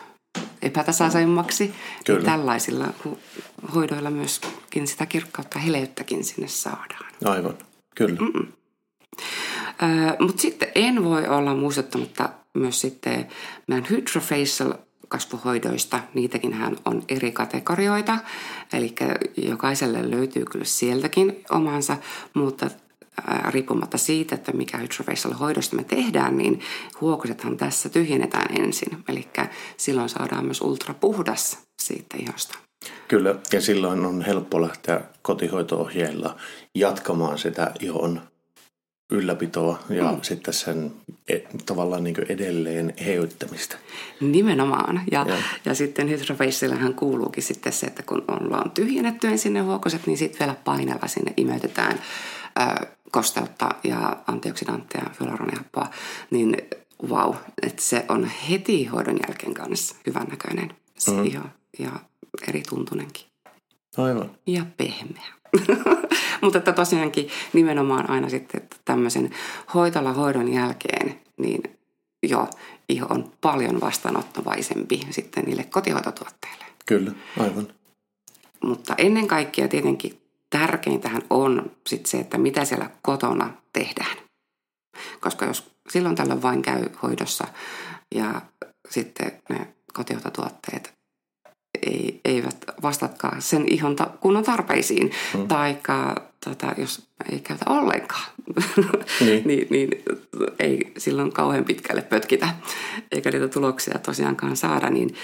epätasaisemmaksi. 0.61 1.73
Kyllä. 2.05 2.19
Niin 2.19 2.25
tällaisilla 2.25 2.87
hoidoilla 3.75 4.09
myöskin 4.09 4.87
sitä 4.87 5.05
kirkkautta 5.05 5.59
heleyttäkin 5.59 6.23
sinne 6.23 6.47
saadaan. 6.47 7.11
Aivan, 7.25 7.57
kyllä. 7.95 8.19
Mm-mm. 8.19 8.47
Mutta 10.19 10.41
sitten 10.41 10.71
en 10.75 11.03
voi 11.03 11.27
olla 11.27 11.55
muistuttamatta 11.55 12.29
myös 12.53 12.81
sitten 12.81 13.27
meidän 13.67 13.87
Hydrofacial 13.89 14.73
kasvohoidoista. 15.07 15.99
Niitäkin 16.13 16.53
hän 16.53 16.77
on 16.85 17.03
eri 17.09 17.31
kategorioita, 17.31 18.17
eli 18.73 18.95
jokaiselle 19.37 20.11
löytyy 20.11 20.45
kyllä 20.45 20.65
sieltäkin 20.65 21.43
omansa, 21.49 21.97
mutta 22.33 22.69
riippumatta 23.49 23.97
siitä, 23.97 24.35
että 24.35 24.51
mikä 24.51 24.77
hydrofacial 24.77 25.33
hoidosta 25.33 25.75
me 25.75 25.83
tehdään, 25.83 26.37
niin 26.37 26.59
huokosethan 27.01 27.57
tässä 27.57 27.89
tyhjennetään 27.89 28.63
ensin. 28.63 29.03
Eli 29.07 29.27
silloin 29.77 30.09
saadaan 30.09 30.45
myös 30.45 30.61
ultrapuhdas 30.61 31.57
siitä 31.81 32.17
ihosta. 32.17 32.57
Kyllä, 33.07 33.35
ja 33.53 33.61
silloin 33.61 34.05
on 34.05 34.21
helppo 34.21 34.61
lähteä 34.61 35.01
kotihoito-ohjeilla 35.21 36.35
jatkamaan 36.75 37.37
sitä 37.37 37.71
ihon 37.79 38.21
ylläpitoa 39.11 39.79
ja 39.89 40.11
mm. 40.11 40.21
sitten 40.21 40.53
sen 40.53 40.91
e, 41.29 41.37
tavallaan 41.65 42.03
niin 42.03 42.15
edelleen 42.29 42.93
heyttämistä. 43.05 43.77
Nimenomaan. 44.21 45.01
Ja, 45.11 45.25
ja. 45.27 45.37
ja 45.65 45.75
sitten 45.75 46.09
hydrofaciallähän 46.09 46.93
kuuluukin 46.93 47.43
sitten 47.43 47.73
se, 47.73 47.87
että 47.87 48.03
kun 48.03 48.23
ollaan 48.27 48.71
tyhjennetty 48.71 49.27
ensin 49.27 49.53
ne 49.53 49.59
huokoset, 49.59 50.07
niin 50.07 50.17
sitten 50.17 50.39
vielä 50.39 50.55
painella 50.63 51.07
sinne 51.07 51.33
imeytetään 51.37 51.99
ö, 52.59 52.85
kosteutta 53.11 53.69
ja 53.83 54.17
antioksidantteja, 54.27 55.05
hyaluronihappoa, 55.19 55.89
niin 56.31 56.57
wow, 57.07 57.35
että 57.61 57.81
se 57.81 58.05
on 58.09 58.29
heti 58.49 58.85
hoidon 58.85 59.19
jälkeen 59.27 59.53
kanssa 59.53 59.95
hyvän 60.05 60.27
näköinen 60.27 60.73
se 60.97 61.11
mm. 61.11 61.25
iho 61.25 61.43
ja 61.79 61.91
eri 62.47 62.63
tuntunenkin. 62.69 63.25
Aivan. 63.97 64.31
Ja 64.47 64.65
pehmeä. 64.77 65.42
Mutta 66.41 66.57
että 66.57 66.73
tosiaankin 66.73 67.29
nimenomaan 67.53 68.09
aina 68.09 68.29
sitten 68.29 68.63
että 68.63 68.75
tämmöisen 68.85 69.29
hoitola 69.73 70.13
hoidon 70.13 70.53
jälkeen, 70.53 71.21
niin 71.37 71.61
joo, 72.23 72.47
iho 72.89 73.05
on 73.09 73.31
paljon 73.41 73.81
vastaanottovaisempi 73.81 75.01
sitten 75.09 75.43
niille 75.43 75.63
kotihoitotuotteille. 75.63 76.65
Kyllä, 76.85 77.11
aivan. 77.39 77.67
Mutta 78.63 78.95
ennen 78.97 79.27
kaikkea 79.27 79.67
tietenkin 79.67 80.21
tärkeintähän 80.49 81.21
on 81.29 81.71
sit 81.87 82.05
se, 82.05 82.19
että 82.19 82.37
mitä 82.37 82.65
siellä 82.65 82.89
kotona 83.01 83.53
tehdään. 83.73 84.17
Koska 85.19 85.45
jos 85.45 85.71
silloin 85.89 86.15
tällöin 86.15 86.41
vain 86.41 86.61
käy 86.61 86.89
hoidossa 87.03 87.47
ja 88.15 88.41
sitten 88.89 89.31
ne 89.49 89.73
kotihoitotuotteet 89.93 90.93
eivät 92.83 92.89
vastatkaan 92.89 93.41
sen 93.41 93.65
ihon 93.67 93.95
ta- 93.95 94.11
kunnon 94.19 94.43
tarpeisiin. 94.43 95.11
Mm. 95.37 95.47
Tai 95.47 95.77
tota, 96.45 96.73
jos 96.77 97.07
ei 97.31 97.39
käytä 97.39 97.65
ollenkaan, 97.69 98.25
niin. 99.25 99.43
niin, 99.45 99.67
niin 99.69 99.89
ei 100.59 100.91
silloin 100.97 101.31
kauhean 101.31 101.65
pitkälle 101.65 102.01
pötkitä, 102.01 102.49
eikä 103.11 103.31
niitä 103.31 103.47
tuloksia 103.47 103.99
tosiaankaan 103.99 104.57
saada, 104.57 104.89
niin, 104.89 105.15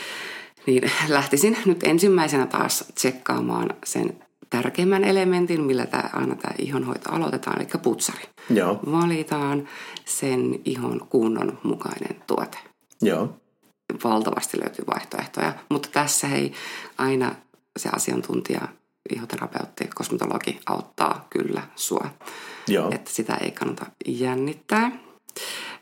niin 0.65 0.91
lähtisin 1.07 1.57
nyt 1.65 1.83
ensimmäisenä 1.83 2.45
taas 2.45 2.85
tsekkaamaan 2.95 3.69
sen 3.83 4.13
tärkeimmän 4.49 5.03
elementin, 5.03 5.61
millä 5.61 5.85
tämä, 5.85 6.09
aina 6.13 6.35
tämä 6.35 6.55
ihonhoito 6.57 7.11
aloitetaan, 7.11 7.61
eli 7.61 7.69
putsari. 7.81 8.23
Joo. 8.49 8.79
Valitaan 8.91 9.67
sen 10.05 10.59
ihon 10.65 11.07
kunnon 11.09 11.59
mukainen 11.63 12.15
tuote. 12.27 12.57
Joo 13.01 13.39
valtavasti 14.03 14.59
löytyy 14.59 14.85
vaihtoehtoja. 14.87 15.53
Mutta 15.69 15.89
tässä 15.91 16.27
ei 16.27 16.53
aina 16.97 17.35
se 17.77 17.89
asiantuntija, 17.89 18.67
ihoterapeutti, 19.15 19.89
kosmetologi 19.95 20.59
auttaa 20.65 21.27
kyllä 21.29 21.61
sua. 21.75 22.09
Joo. 22.67 22.91
Että 22.91 23.11
sitä 23.13 23.35
ei 23.35 23.51
kannata 23.51 23.85
jännittää. 24.07 24.91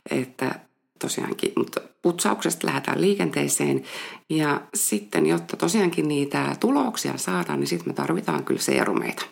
Että 0.10 0.60
tosiaankin, 1.00 1.54
mutta 1.58 1.82
putsauksesta 2.02 2.68
lähdetään 2.68 3.02
liikenteeseen. 3.02 3.84
Ja 4.30 4.62
sitten, 4.74 5.26
jotta 5.26 5.58
tosiaankin 5.58 6.08
niitä 6.08 6.56
tuloksia 6.60 7.18
saadaan, 7.18 7.60
niin 7.60 7.68
sitten 7.68 7.90
me 7.90 7.94
tarvitaan 7.94 8.44
kyllä 8.44 8.62
seerumeita. 8.62 9.26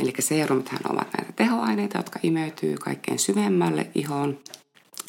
Eli 0.00 0.12
seerumithan 0.18 0.80
ovat 0.88 1.08
näitä 1.16 1.32
tehoaineita, 1.32 1.98
jotka 1.98 2.20
imeytyy 2.22 2.76
kaikkein 2.76 3.18
syvemmälle 3.18 3.90
ihoon. 3.94 4.38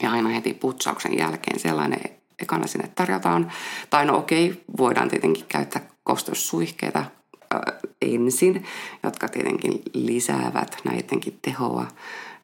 Ja 0.03 0.11
aina 0.11 0.29
heti 0.29 0.53
putsauksen 0.53 1.17
jälkeen 1.17 1.59
sellainen 1.59 2.01
ekana 2.39 2.67
sinne 2.67 2.91
tarjotaan. 2.95 3.51
Tai 3.89 4.05
no 4.05 4.17
okei, 4.17 4.63
voidaan 4.77 5.09
tietenkin 5.09 5.45
käyttää 5.47 5.89
kosteussuihkeita 6.09 6.99
äh, 6.99 7.61
ensin, 8.01 8.65
jotka 9.03 9.27
tietenkin 9.27 9.81
lisäävät 9.93 10.77
näidenkin 10.83 11.39
tehoa. 11.41 11.87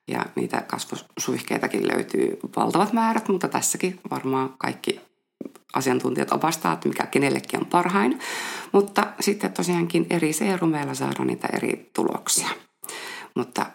Ja 0.07 0.25
niitä 0.35 0.61
kasvosuihkeitakin 0.61 1.87
löytyy 1.87 2.39
valtavat 2.55 2.93
määrät, 2.93 3.27
mutta 3.27 3.47
tässäkin 3.47 3.99
varmaan 4.11 4.53
kaikki 4.57 5.01
asiantuntijat 5.73 6.31
opastaa, 6.31 6.73
että 6.73 6.87
mikä 6.87 7.05
kenellekin 7.05 7.59
on 7.59 7.65
parhain. 7.65 8.19
Mutta 8.71 9.07
sitten 9.19 9.53
tosiaankin 9.53 10.07
eri 10.09 10.33
seerumeilla 10.33 10.93
saadaan 10.93 11.27
niitä 11.27 11.47
eri 11.53 11.89
tuloksia. 11.93 12.49
Mutta 13.35 13.65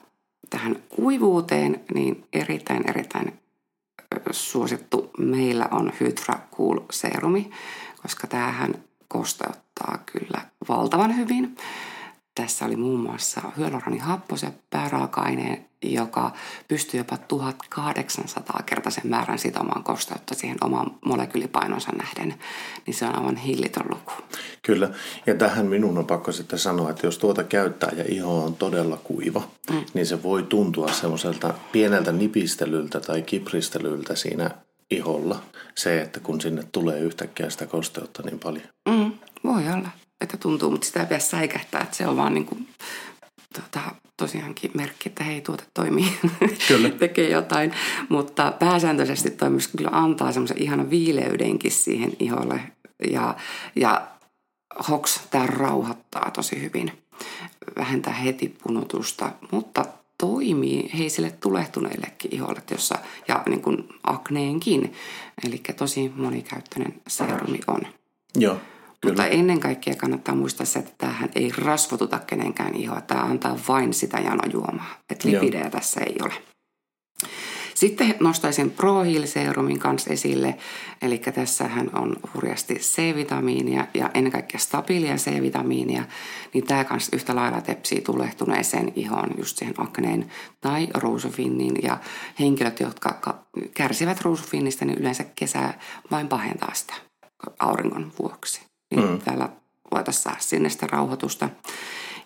tähän 0.51 0.77
kuivuuteen 0.89 1.81
niin 1.95 2.25
erittäin 2.33 2.91
erittäin 2.91 3.41
suosittu 4.31 5.11
meillä 5.19 5.69
on 5.71 5.93
Hydra 6.01 6.35
Cool 6.57 6.81
serumi, 6.91 7.51
koska 8.03 8.27
tämähän 8.27 8.85
kosteuttaa 9.13 9.99
kyllä 10.13 10.41
valtavan 10.69 11.17
hyvin. 11.17 11.57
Tässä 12.35 12.65
oli 12.65 12.77
muun 12.77 13.01
muassa 13.01 13.41
hyaluronihappo, 13.57 14.37
se 14.37 14.53
pääraaka-aine, 14.71 15.65
joka 15.83 16.33
pystyy 16.69 17.01
jopa 17.01 17.17
1800 17.17 18.63
kertaisen 18.67 19.07
määrän 19.07 19.39
sitomaan 19.39 19.85
kosteutta 19.85 20.35
siihen 20.35 20.57
oman 20.65 20.99
molekyylipainonsa 21.05 21.93
nähden, 21.93 22.35
niin 22.87 22.95
se 22.95 23.07
on 23.07 23.19
aivan 23.19 23.37
hillitön 23.37 23.87
luku. 23.89 24.13
Kyllä, 24.63 24.91
ja 25.27 25.35
tähän 25.35 25.67
minun 25.67 25.99
on 25.99 26.07
pakko 26.07 26.33
sitten 26.33 26.59
sanoa, 26.59 26.91
että 26.91 27.07
jos 27.07 27.19
tuota 27.19 27.45
käyttää 27.45 27.93
ja 27.97 28.05
iho 28.09 28.45
on 28.45 28.55
todella 28.55 28.97
kuiva, 28.97 29.43
mm. 29.71 29.85
niin 29.95 30.07
se 30.07 30.23
voi 30.23 30.43
tuntua 30.43 30.93
semmoiselta 30.93 31.55
pieneltä 31.73 32.13
nipistelyltä 32.13 33.01
tai 33.01 33.23
kipristelyltä 33.23 34.17
siinä 34.17 34.51
iholla. 34.91 35.43
Se, 35.75 36.03
että 36.03 36.21
kun 36.21 36.41
sinne 36.41 36.65
tulee 36.73 37.01
yhtäkkiä 37.01 37.51
sitä 37.51 37.67
kosteutta 37.67 38.23
niin 38.23 38.39
paljon. 38.39 38.65
Mm, 38.89 39.13
voi 39.45 39.63
olla 39.75 39.89
että 40.21 40.37
tuntuu, 40.37 40.71
mutta 40.71 40.87
sitä 40.87 41.01
ei 41.01 41.07
pidä 41.07 41.19
säikähtää, 41.19 41.81
että 41.81 41.97
se 41.97 42.07
on 42.07 42.17
vaan 42.17 42.35
niin 42.35 42.47
kuin, 42.47 42.69
tota, 43.55 43.81
tosiaankin 44.17 44.71
merkki, 44.75 45.09
että 45.09 45.25
hei, 45.25 45.41
tuote 45.41 45.65
toimii, 45.75 46.19
kyllä. 46.69 46.89
tekee 46.99 47.31
jotain. 47.31 47.73
Mutta 48.09 48.53
pääsääntöisesti 48.59 49.31
toi 49.31 49.51
myös 49.51 49.69
kyllä 49.69 49.91
antaa 49.93 50.33
semmoisen 50.33 50.63
ihanan 50.63 50.91
viileydenkin 50.91 51.71
siihen 51.71 52.13
iholle. 52.19 52.61
Ja, 53.11 53.37
ja 53.77 54.09
hoks, 54.89 55.21
tämä 55.31 55.47
rauhoittaa 55.47 56.31
tosi 56.31 56.61
hyvin. 56.61 56.93
Vähentää 57.79 58.13
heti 58.13 58.57
punotusta, 58.63 59.33
mutta 59.51 59.85
toimii 60.21 60.91
hei 60.99 61.11
sille 61.11 61.31
tulehtuneillekin 61.31 62.35
iholle, 62.35 62.63
jossa, 62.71 62.99
ja 63.29 63.43
niin 63.49 63.63
kuin 63.63 63.89
akneenkin. 64.03 64.93
Eli 65.47 65.63
tosi 65.77 66.13
monikäyttöinen 66.17 66.95
serumi 67.09 67.61
on. 67.67 67.81
Joo. 68.37 68.55
Kyllä. 68.55 69.13
Mutta 69.13 69.27
ennen 69.27 69.61
kaikkea 69.61 69.95
kannattaa 69.95 70.35
muistaa 70.35 70.67
se, 70.67 70.79
että 70.79 70.93
tämähän 70.99 71.31
ei 71.35 71.53
rasvotuta 71.59 72.19
kenenkään 72.19 72.75
ihoa. 72.75 73.01
Tämä 73.01 73.21
antaa 73.23 73.59
vain 73.69 73.95
sitä 73.95 74.19
janojuomaa. 74.19 74.95
Että 75.11 75.29
lipidejä 75.29 75.71
tässä 75.71 76.01
ei 76.01 76.17
ole. 76.23 76.35
Sitten 77.81 78.15
nostaisin 78.21 78.71
Pro 78.71 79.05
Heal 79.05 79.27
Serumin 79.27 79.79
kanssa 79.79 80.11
esille, 80.11 80.59
eli 81.03 81.19
tässähän 81.19 81.91
on 81.93 82.17
hurjasti 82.35 82.75
C-vitamiinia 82.75 83.87
ja 83.95 84.11
ennen 84.15 84.33
kaikkea 84.33 84.61
stabiilia 84.61 85.17
C-vitamiinia, 85.17 86.05
niin 86.55 86.67
tämä 86.67 86.85
kanssa 86.85 87.17
yhtä 87.17 87.37
lailla 87.37 87.61
tepsii 87.61 88.01
tulehtuneeseen 88.01 88.93
ihoon, 88.97 89.31
just 89.39 89.57
siihen 89.57 89.75
akneen 89.79 90.33
tai 90.61 90.89
ruusufinnin 90.95 91.77
ja 91.83 91.99
henkilöt, 92.41 92.81
jotka 92.81 93.45
kärsivät 93.75 94.21
ruusufinnistä, 94.21 94.85
niin 94.85 94.99
yleensä 94.99 95.25
kesä 95.35 95.75
vain 96.11 96.29
pahentaa 96.29 96.75
sitä 96.75 96.95
auringon 97.59 98.13
vuoksi. 98.19 98.61
Niin 98.91 99.11
mm. 99.11 99.19
Täällä 99.19 99.49
voitaisiin 99.95 100.23
saada 100.23 100.41
sinne 100.41 100.69
sitä 100.69 100.87
rauhoitusta. 100.87 101.49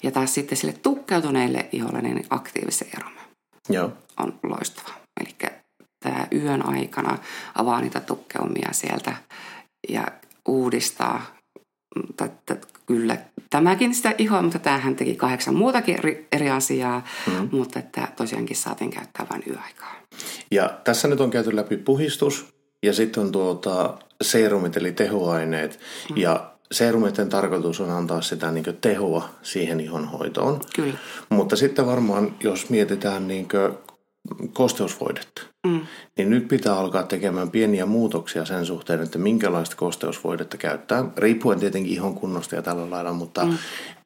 Ja 0.02 0.10
taas 0.10 0.34
sitten 0.34 0.58
sille 0.58 0.72
tukkeutuneille 0.72 1.68
iholle 1.72 2.02
niin 2.02 2.26
aktiiviseerumi 2.30 3.20
Joo. 3.68 3.92
on 4.18 4.38
loistava. 4.42 5.03
Eli 5.20 5.50
tämä 6.00 6.26
yön 6.32 6.66
aikana 6.66 7.18
avaa 7.54 7.80
niitä 7.80 8.00
tukkeumia 8.00 8.68
sieltä 8.72 9.16
ja 9.88 10.06
uudistaa. 10.48 11.22
Tätä, 12.16 12.56
kyllä 12.86 13.18
tämäkin 13.50 13.94
sitä 13.94 14.14
ihoa, 14.18 14.42
mutta 14.42 14.58
tämähän 14.58 14.96
teki 14.96 15.16
kahdeksan 15.16 15.54
muutakin 15.54 15.98
eri, 15.98 16.28
eri 16.32 16.50
asiaa, 16.50 17.04
mm. 17.26 17.48
mutta 17.52 17.78
että 17.78 18.08
tosiaankin 18.16 18.56
saatiin 18.56 18.90
käyttää 18.90 19.26
vain 19.30 19.42
yöaikaa. 19.46 19.94
Ja 20.50 20.80
tässä 20.84 21.08
nyt 21.08 21.20
on 21.20 21.30
käyty 21.30 21.56
läpi 21.56 21.76
puhistus 21.76 22.54
ja 22.82 22.92
sitten 22.92 23.22
on 23.22 23.32
tuota 23.32 23.98
serumit 24.22 24.76
eli 24.76 24.92
tehoaineet 24.92 25.80
mm. 26.10 26.16
ja 26.16 26.50
serumitten 26.72 27.28
tarkoitus 27.28 27.80
on 27.80 27.90
antaa 27.90 28.22
sitä 28.22 28.50
niin 28.50 28.64
tehoa 28.80 29.28
siihen 29.42 29.80
ihonhoitoon. 29.80 30.60
Kyllä. 30.74 30.94
Mutta 31.28 31.56
sitten 31.56 31.86
varmaan, 31.86 32.36
jos 32.40 32.70
mietitään 32.70 33.28
niin 33.28 33.48
kosteusvoidetta, 34.52 35.42
mm. 35.66 35.80
niin 36.16 36.30
nyt 36.30 36.48
pitää 36.48 36.78
alkaa 36.78 37.02
tekemään 37.02 37.50
pieniä 37.50 37.86
muutoksia 37.86 38.44
sen 38.44 38.66
suhteen, 38.66 39.00
että 39.00 39.18
minkälaista 39.18 39.76
kosteusvoidetta 39.76 40.56
käyttää, 40.56 41.04
riippuen 41.16 41.60
tietenkin 41.60 41.92
ihon 41.92 42.14
kunnosta 42.14 42.54
ja 42.54 42.62
tällä 42.62 42.90
lailla, 42.90 43.12
mutta 43.12 43.44
mm. 43.44 43.58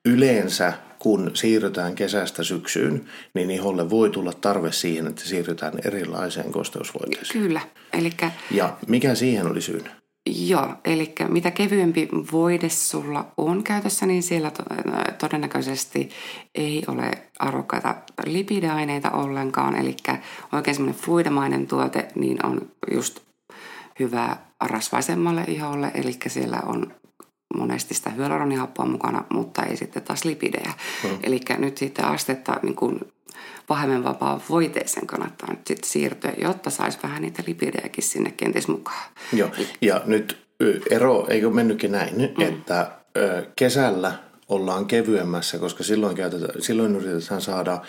yleensä 0.05 0.73
kun 0.99 1.31
siirrytään 1.35 1.95
kesästä 1.95 2.43
syksyyn, 2.43 3.05
niin 3.35 3.51
iholle 3.51 3.91
voi 3.91 4.11
tulla 4.11 4.33
tarve 4.33 4.73
siihen, 4.73 5.07
että 5.07 5.23
siirrytään 5.23 5.75
erilaiseen 5.85 6.53
kosteusvoiteeseen. 6.53 7.43
Kyllä. 7.43 7.61
Elikkä... 7.93 8.31
Ja 8.51 8.77
mikä 8.89 9.15
siihen 9.15 9.47
oli 9.51 9.61
syynä? 9.61 9.91
Joo, 10.37 10.75
eli 10.85 11.14
mitä 11.28 11.50
kevyempi 11.50 12.08
voide 12.32 12.68
sulla 12.68 13.25
on 13.37 13.62
käytössä, 13.62 14.06
niin 14.06 14.23
siellä 14.23 14.52
todennäköisesti 15.18 16.08
ei 16.54 16.85
ole 16.88 17.11
arvokkaita 17.38 17.94
lipideaineita 18.26 19.11
ollenkaan. 19.11 19.76
Eli 19.76 19.97
oikein 20.52 20.75
semmoinen 20.75 21.00
fluidemainen 21.00 21.66
tuote 21.66 22.08
niin 22.14 22.47
on 22.47 22.70
just 22.94 23.20
hyvä 24.00 24.37
rasvaisemmalle 24.61 25.44
iholle, 25.49 25.90
eli 25.94 26.16
siellä 26.26 26.61
on 26.66 26.94
monesti 27.57 27.95
sitä 27.95 28.11
hyaluronihappoa 28.11 28.87
mukana, 28.87 29.25
mutta 29.31 29.62
ei 29.62 29.76
sitten 29.76 30.02
taas 30.02 30.25
lipidejä. 30.25 30.73
Mm. 31.05 31.19
Eli 31.23 31.40
nyt 31.59 31.78
sitten 31.78 32.05
astetta 32.05 32.61
niin 32.62 32.76
kuin 32.76 33.00
vähemmän 33.69 34.05
vapaa 34.05 34.40
voiteeseen 34.50 35.07
kannattaa 35.07 35.50
nyt 35.50 35.67
sitten 35.67 35.90
siirtyä, 35.90 36.33
jotta 36.38 36.71
saisi 36.71 36.99
vähän 37.02 37.23
niitä 37.23 37.43
lipidejäkin 37.47 38.05
sinne 38.05 38.31
kenties 38.31 38.69
mukaan. 38.69 39.11
Joo, 39.33 39.50
ja 39.81 40.02
nyt 40.05 40.38
ero, 40.90 41.26
eikö 41.28 41.50
mennytkin 41.50 41.93
näin, 41.93 42.14
mm. 42.17 42.43
että 42.43 42.90
kesällä 43.57 44.12
ollaan 44.49 44.87
kevyemmässä, 44.87 45.59
koska 45.59 45.85
silloin, 45.85 46.17
käytetään, 46.17 46.62
silloin 46.62 46.97
yritetään 46.97 47.40
saada 47.40 47.81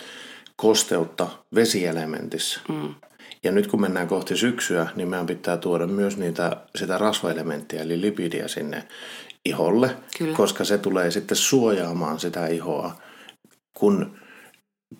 kosteutta 0.56 1.28
vesielementissä. 1.54 2.60
Mm. 2.68 2.94
Ja 3.42 3.52
nyt 3.52 3.66
kun 3.66 3.80
mennään 3.80 4.08
kohti 4.08 4.36
syksyä, 4.36 4.86
niin 4.96 5.08
meidän 5.08 5.26
pitää 5.26 5.56
tuoda 5.56 5.86
myös 5.86 6.16
niitä, 6.16 6.56
sitä 6.76 6.98
rasvaelementtiä, 6.98 7.82
eli 7.82 8.00
lipidiä 8.00 8.48
sinne 8.48 8.88
iholle, 9.44 9.96
Kyllä. 10.18 10.36
koska 10.36 10.64
se 10.64 10.78
tulee 10.78 11.10
sitten 11.10 11.36
suojaamaan 11.36 12.20
sitä 12.20 12.46
ihoa, 12.46 12.96
kun 13.74 14.16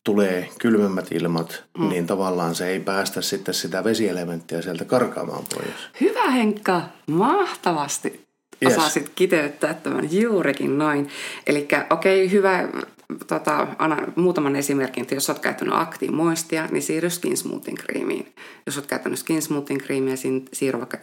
tulee 0.04 0.48
kylmemmät 0.58 1.12
ilmat, 1.12 1.64
mm. 1.78 1.88
niin 1.88 2.06
tavallaan 2.06 2.54
se 2.54 2.66
ei 2.66 2.80
päästä 2.80 3.22
sitten 3.22 3.54
sitä 3.54 3.84
vesielementtiä 3.84 4.62
sieltä 4.62 4.84
karkaamaan 4.84 5.44
pois. 5.54 5.70
Hyvä 6.00 6.30
Henkka, 6.30 6.82
mahtavasti 7.06 8.26
yes. 8.62 8.76
osasit 8.78 9.08
kiteyttää 9.14 9.74
tämän 9.74 10.12
juurikin 10.12 10.78
noin. 10.78 11.08
Eli 11.46 11.68
okei, 11.90 12.24
okay, 12.24 12.30
hyvä, 12.30 12.68
tota, 13.26 13.66
anna 13.78 13.96
muutaman 14.16 14.56
esimerkin, 14.56 15.02
että 15.02 15.14
jos 15.14 15.30
olet 15.30 15.42
käyttänyt 15.42 15.74
aktiimoistia, 15.74 16.66
niin 16.66 16.82
siirry 16.82 17.10
Skin 17.10 17.36
Smoothin 17.36 17.74
kriimiin. 17.74 18.34
Jos 18.66 18.76
olet 18.76 18.86
käyttänyt 18.86 19.18
Skin 19.18 19.42
Smoothin 19.42 19.78
kriimiä, 19.78 20.14
niin 20.22 20.44
siirry 20.52 20.78
vaikka 20.78 20.98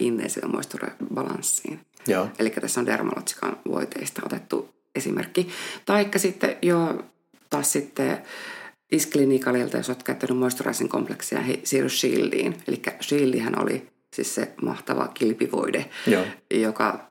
Moisture 0.48 0.92
Balanssiin. 1.14 1.80
Eli 2.40 2.50
tässä 2.50 2.80
on 2.80 2.86
Dermalogican 2.86 3.58
voiteista 3.68 4.22
otettu 4.26 4.70
esimerkki. 4.96 5.50
Taikka 5.86 6.20
sitten 6.20 6.56
jo 6.62 7.04
taas 7.50 7.72
sitten 7.72 8.18
Isklinikalilta, 8.92 9.78
jos 9.78 9.90
olet 9.90 10.04
käyttänyt 10.04 10.38
moisturizing 10.38 10.90
kompleksia, 10.90 11.42
he 11.42 11.60
siirry 11.64 11.90
Shieldiin. 11.90 12.56
Eli 12.68 12.82
Shieldihän 13.02 13.62
oli 13.62 13.88
siis 14.16 14.36
se 14.36 14.54
mahtava 14.62 15.08
kilpivoide, 15.08 15.86
Joo. 16.08 16.24
joka 16.52 17.10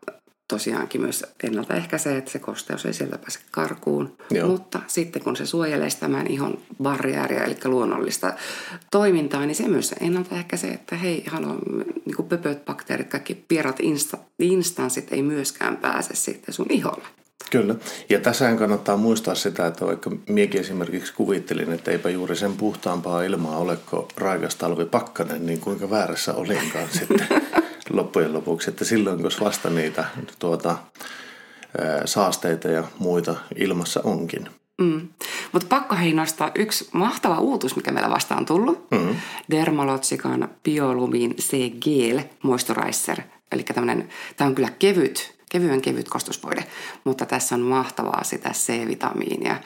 tosiaankin 0.49 1.01
myös 1.01 1.25
ennaltaehkäisee, 1.43 2.17
että 2.17 2.31
se 2.31 2.39
kosteus 2.39 2.87
ei 2.87 2.93
sieltä 2.93 3.19
pääse 3.19 3.39
karkuun. 3.51 4.17
Joo. 4.31 4.49
Mutta 4.49 4.81
sitten 4.87 5.23
kun 5.23 5.37
se 5.37 5.47
suojelee 5.47 5.89
tämän 6.01 6.27
ihon 6.27 6.59
barriäriä, 6.83 7.45
eli 7.45 7.57
luonnollista 7.65 8.35
toimintaa, 8.91 9.47
niin 9.47 9.55
se 9.55 9.69
myös 9.69 9.95
ennaltaehkäisee, 10.01 10.71
että 10.71 10.97
hei, 10.97 11.25
haluan, 11.27 11.59
niin 12.05 12.17
kuin 12.17 12.29
pöpöt, 12.29 12.65
bakteerit, 12.65 13.09
kaikki 13.09 13.45
pierat 13.49 13.81
insta, 13.81 14.19
instanssit 14.39 15.13
ei 15.13 15.23
myöskään 15.23 15.77
pääse 15.77 16.15
sitten 16.15 16.55
sun 16.55 16.67
iholle. 16.71 17.05
Kyllä. 17.51 17.75
Ja 18.09 18.21
tässä 18.21 18.55
kannattaa 18.55 18.97
muistaa 18.97 19.35
sitä, 19.35 19.67
että 19.67 19.87
vaikka 19.87 20.11
miekin 20.29 20.61
esimerkiksi 20.61 21.15
kuvittelin, 21.15 21.73
että 21.73 21.91
eipä 21.91 22.11
juuri 22.11 22.37
sen 22.37 22.57
puhtaampaa 22.57 23.23
ilmaa 23.23 23.59
ole 23.59 23.79
kuin 23.91 24.07
raikas 24.17 24.57
talvi 24.57 24.85
pakkanen, 24.85 25.47
niin 25.47 25.61
kuinka 25.61 25.91
väärässä 25.91 26.35
olinkaan 26.35 26.89
sitten 26.93 27.27
loppujen 27.97 28.33
lopuksi. 28.33 28.71
Että 28.71 28.85
silloin, 28.85 29.23
kun 29.23 29.31
vasta 29.41 29.71
niitä 29.71 30.05
tuota, 30.39 30.77
saasteita 32.05 32.69
ja 32.69 32.85
muita 32.99 33.37
ilmassa 33.57 34.01
onkin. 34.05 34.49
Mm. 34.81 35.09
Mutta 35.53 35.69
pakko 35.69 35.97
hei 35.97 36.13
nostaa 36.13 36.51
yksi 36.55 36.89
mahtava 36.93 37.39
uutus, 37.39 37.77
mikä 37.77 37.93
meillä 37.93 38.11
vastaan 38.11 38.41
on 38.41 38.47
tullut. 38.47 38.91
Mm. 38.91 39.17
Dermalogican 39.51 40.49
Biolumin 40.65 41.35
C-Gel 41.37 42.21
Moisturizer. 42.43 43.21
Eli 43.53 43.63
tämä 43.63 44.49
on 44.49 44.55
kyllä 44.55 44.71
kevyt 44.79 45.37
kevyen 45.51 45.83
kevyt 45.83 46.09
kostusvoide, 46.09 46.65
mutta 47.05 47.27
tässä 47.27 47.55
on 47.55 47.61
mahtavaa 47.61 48.25
sitä 48.25 48.51
C-vitamiinia. 48.51 49.57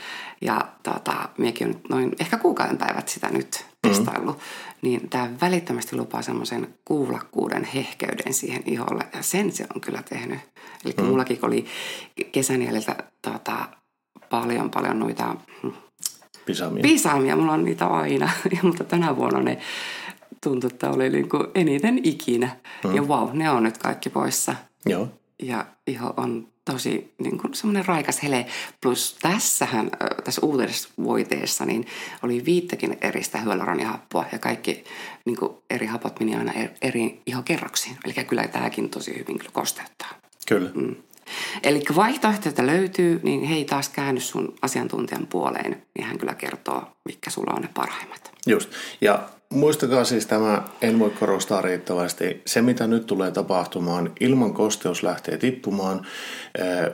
Ja 0.40 0.60
tota, 0.82 1.28
minäkin 1.38 1.66
olen 1.66 1.80
noin 1.88 2.12
ehkä 2.20 2.38
kuukauden 2.38 2.78
päivät 2.78 3.08
sitä 3.08 3.28
nyt. 3.28 3.64
Testaillut, 3.88 4.36
mm. 4.36 4.42
niin 4.82 5.10
tämä 5.10 5.30
välittömästi 5.40 5.96
lupaa 5.96 6.22
semmoisen 6.22 6.74
kuulakkuuden 6.84 7.64
hehkeyden 7.64 8.34
siihen 8.34 8.62
iholle. 8.66 9.04
Ja 9.14 9.22
sen 9.22 9.52
se 9.52 9.66
on 9.74 9.80
kyllä 9.80 10.02
tehnyt. 10.02 10.38
Eli 10.84 10.94
mm. 10.98 11.04
mullakin 11.04 11.38
oli 11.42 11.66
kesän 12.32 12.62
jäljiltä 12.62 12.96
tota, 13.22 13.68
paljon 14.30 14.70
paljon 14.70 14.98
noita 14.98 15.36
hmm, 15.62 15.72
Pisamia. 16.46 16.82
Pisamia, 16.82 17.36
mulla 17.36 17.52
on 17.52 17.64
niitä 17.64 17.86
aina, 17.86 18.30
mutta 18.62 18.84
tänä 18.84 19.16
vuonna 19.16 19.40
ne 19.40 19.58
tuntui, 20.42 20.70
että 20.72 20.90
oli 20.90 21.10
niin 21.10 21.28
kuin 21.28 21.46
eniten 21.54 22.00
ikinä. 22.02 22.56
Mm. 22.84 22.94
Ja 22.94 23.02
wow, 23.02 23.28
ne 23.32 23.50
on 23.50 23.62
nyt 23.62 23.78
kaikki 23.78 24.10
poissa. 24.10 24.54
Joo 24.86 25.08
ja 25.42 25.66
iho 25.86 26.14
on 26.16 26.48
tosi 26.64 27.14
niin 27.18 27.38
kuin 27.38 27.54
semmoinen 27.54 27.86
raikas 27.86 28.22
hele. 28.22 28.46
Plus 28.80 29.16
tässähän, 29.22 29.90
tässä 30.24 30.46
uudessa 30.46 30.88
voiteessa, 31.04 31.64
niin 31.64 31.86
oli 32.22 32.44
viittäkin 32.44 32.98
eristä 33.00 33.38
hyaluronihappoa 33.38 34.24
ja 34.32 34.38
kaikki 34.38 34.84
niin 35.24 35.36
kuin 35.36 35.52
eri 35.70 35.86
hapot 35.86 36.20
meni 36.20 36.36
aina 36.36 36.52
eri 36.82 37.22
ihokerroksiin. 37.26 37.96
Eli 38.04 38.24
kyllä 38.24 38.48
tämäkin 38.48 38.90
tosi 38.90 39.18
hyvin 39.18 39.38
kosteuttaa. 39.52 40.08
Kyllä. 40.48 40.70
Mm. 40.74 40.96
Eli 41.62 41.82
vaihtoehtoja 41.96 42.66
löytyy, 42.66 43.20
niin 43.22 43.44
hei 43.44 43.64
taas 43.64 43.88
käänny 43.88 44.20
sun 44.20 44.54
asiantuntijan 44.62 45.26
puoleen, 45.26 45.82
niin 45.94 46.06
hän 46.06 46.18
kyllä 46.18 46.34
kertoo, 46.34 46.82
mitkä 47.04 47.30
sulla 47.30 47.52
on 47.56 47.62
ne 47.62 47.68
parhaimmat. 47.74 48.30
Just. 48.46 48.70
Ja 49.00 49.28
Muistakaa 49.54 50.04
siis 50.04 50.26
tämä, 50.26 50.62
en 50.82 50.98
voi 50.98 51.10
korostaa 51.10 51.62
riittävästi, 51.62 52.42
se 52.46 52.62
mitä 52.62 52.86
nyt 52.86 53.06
tulee 53.06 53.30
tapahtumaan, 53.30 54.12
ilman 54.20 54.54
kosteus 54.54 55.02
lähtee 55.02 55.36
tippumaan, 55.36 56.06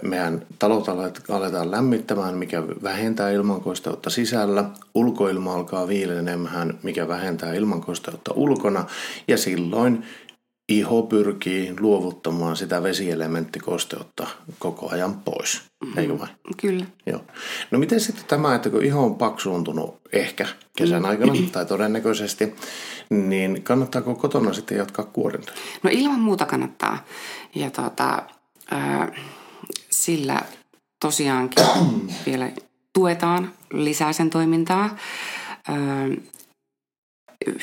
meidän 0.03 0.47
talot 0.59 0.89
aletaan 1.29 1.71
lämmittämään, 1.71 2.35
mikä 2.35 2.63
vähentää 2.83 3.31
ilmankosteutta 3.31 4.11
sisällä, 4.11 4.65
ulkoilma 4.95 5.55
alkaa 5.55 5.89
viilenemään, 5.89 6.79
mikä 6.83 7.09
vähentää 7.09 7.55
ilmankosteutta 7.55 8.33
ulkona, 8.35 8.85
ja 9.29 9.39
silloin 9.39 10.05
iho 10.69 11.03
pyrkii 11.03 11.75
luovuttamaan 11.81 12.57
sitä 12.57 12.83
vesielementtikosteutta 12.83 14.27
koko 14.59 14.91
ajan 14.91 15.15
pois, 15.15 15.63
mm-hmm. 15.85 15.99
eikö 15.99 16.19
vain? 16.19 16.31
Kyllä. 16.57 16.85
Joo. 17.07 17.21
No 17.71 17.79
miten 17.79 18.01
sitten 18.01 18.25
tämä, 18.25 18.55
että 18.55 18.71
kun 18.71 18.85
iho 18.85 19.05
on 19.05 19.15
paksuuntunut 19.15 20.01
ehkä 20.13 20.47
kesän 20.77 21.03
mm. 21.03 21.09
aikana 21.09 21.33
tai 21.53 21.67
todennäköisesti, 21.67 22.55
niin 23.11 23.63
kannattaako 23.63 24.15
kotona 24.15 24.53
sitten 24.53 24.79
jatkaa 24.79 25.05
kuorintaa? 25.05 25.55
No 25.83 25.91
ilman 25.93 26.21
muuta 26.21 26.47
kannattaa. 26.47 27.05
Ja 27.55 27.71
tota, 27.71 28.23
äh, 28.73 29.11
sillä 29.91 30.43
tosiaankin 31.01 31.65
vielä 32.27 32.51
tuetaan 32.93 33.53
lisää 33.73 34.13
sen 34.13 34.31
toimintaa. 34.31 34.97
Äh, 35.69 36.17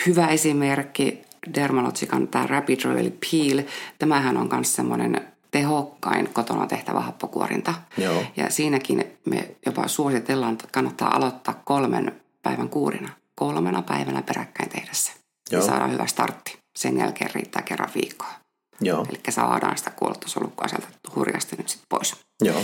hyvä 0.05 0.27
esimerkki 0.27 1.21
Dermalogican 1.55 2.27
tämä 2.27 2.47
Rapid 2.47 2.83
Royal 2.83 3.09
Peel, 3.09 3.63
tämähän 3.99 4.37
on 4.37 4.49
myös 4.51 4.75
semmoinen 4.75 5.27
tehokkain 5.51 6.29
kotona 6.33 6.67
tehtävä 6.67 6.99
happokuorinta. 6.99 7.73
Joo. 7.97 8.23
Ja 8.37 8.49
siinäkin 8.49 9.03
me 9.25 9.55
jopa 9.65 9.87
suositellaan, 9.87 10.53
että 10.53 10.67
kannattaa 10.71 11.15
aloittaa 11.15 11.61
kolmen 11.65 12.21
päivän 12.41 12.69
kuurina. 12.69 13.09
Kolmena 13.35 13.81
päivänä 13.81 14.21
peräkkäin 14.21 14.69
tehdä 14.69 14.91
se. 14.91 15.11
Ja 15.51 15.61
saadaan 15.61 15.91
hyvä 15.91 16.07
startti. 16.07 16.57
Sen 16.75 16.97
jälkeen 16.97 17.31
riittää 17.33 17.61
kerran 17.61 17.89
viikkoa. 17.95 18.33
Joo. 18.81 19.05
Eli 19.09 19.19
saadaan 19.29 19.77
sitä 19.77 19.89
kuolettasolukkoa 19.89 20.67
sieltä 20.67 20.87
hurjasti 21.15 21.55
nyt 21.55 21.69
sitten 21.69 21.87
pois. 21.89 22.15
Joo. 22.41 22.61